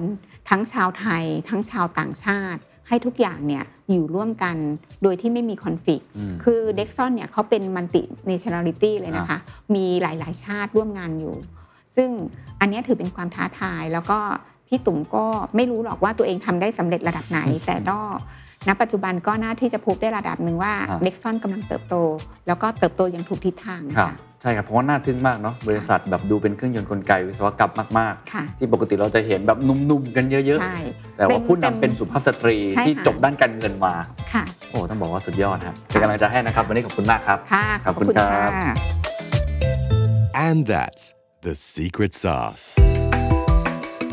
[0.50, 4.56] ทั้งชาวไทย ทั้งชาวต่างชาติ ให้ทุกอย่างเนี่ยอยู่ร่วมกัน
[5.04, 9.38] โดยที่ไม่มี conflict อืมคือ Dexon เนี่ยเขาเป็นมั l ติเนชั่น a ลิตี้เลยนะคะ
[9.76, 11.36] มีหลายๆ ชาติร่วมงานอยู่
[11.96, 12.10] ซึ่ง
[12.60, 14.20] อันเนี้ยถือเป็นความท้าทายแล้วก็
[14.68, 15.26] พี่ตุ๋มก็
[15.56, 18.00] ไม่รู้หรอกว่าตัวเองทำได้สำเร็จระดับไหน แต่ก็
[18.68, 21.96] ณปัจจุบันก็น่าที่จะพูดได้ระดับหนึ่งว่าอ่า Dexon กำลังเติบโต
[22.48, 24.10] แล้วก็เติบโตอย่างถูกทิศทางครับค่ะ
[24.42, 33.94] ใช่ครับเพราะว่าน่าทึ่งมากเนาะบริษัทแบบดูเป็นเครื่องยนต์กลไกวิศวกรรมมากค่ะๆที่ปกติเราจะเห็นแบบหนุ่มๆกันเยอะใช่ๆแต่ว่าผู้นำเป็นสุภาพสตรีใช่ที่ค่ะจบด้านการเงินมา
[34.34, 38.76] ค่ะโอ้ต้องบอกว่าสุดยอดครับเป็นกำลังใจให้นะครับ วันนี้ขอบคุณมากครับค่ะขอบคุณครับค่ะ
[40.48, 41.14] And that's
[41.46, 42.95] the secret sauce.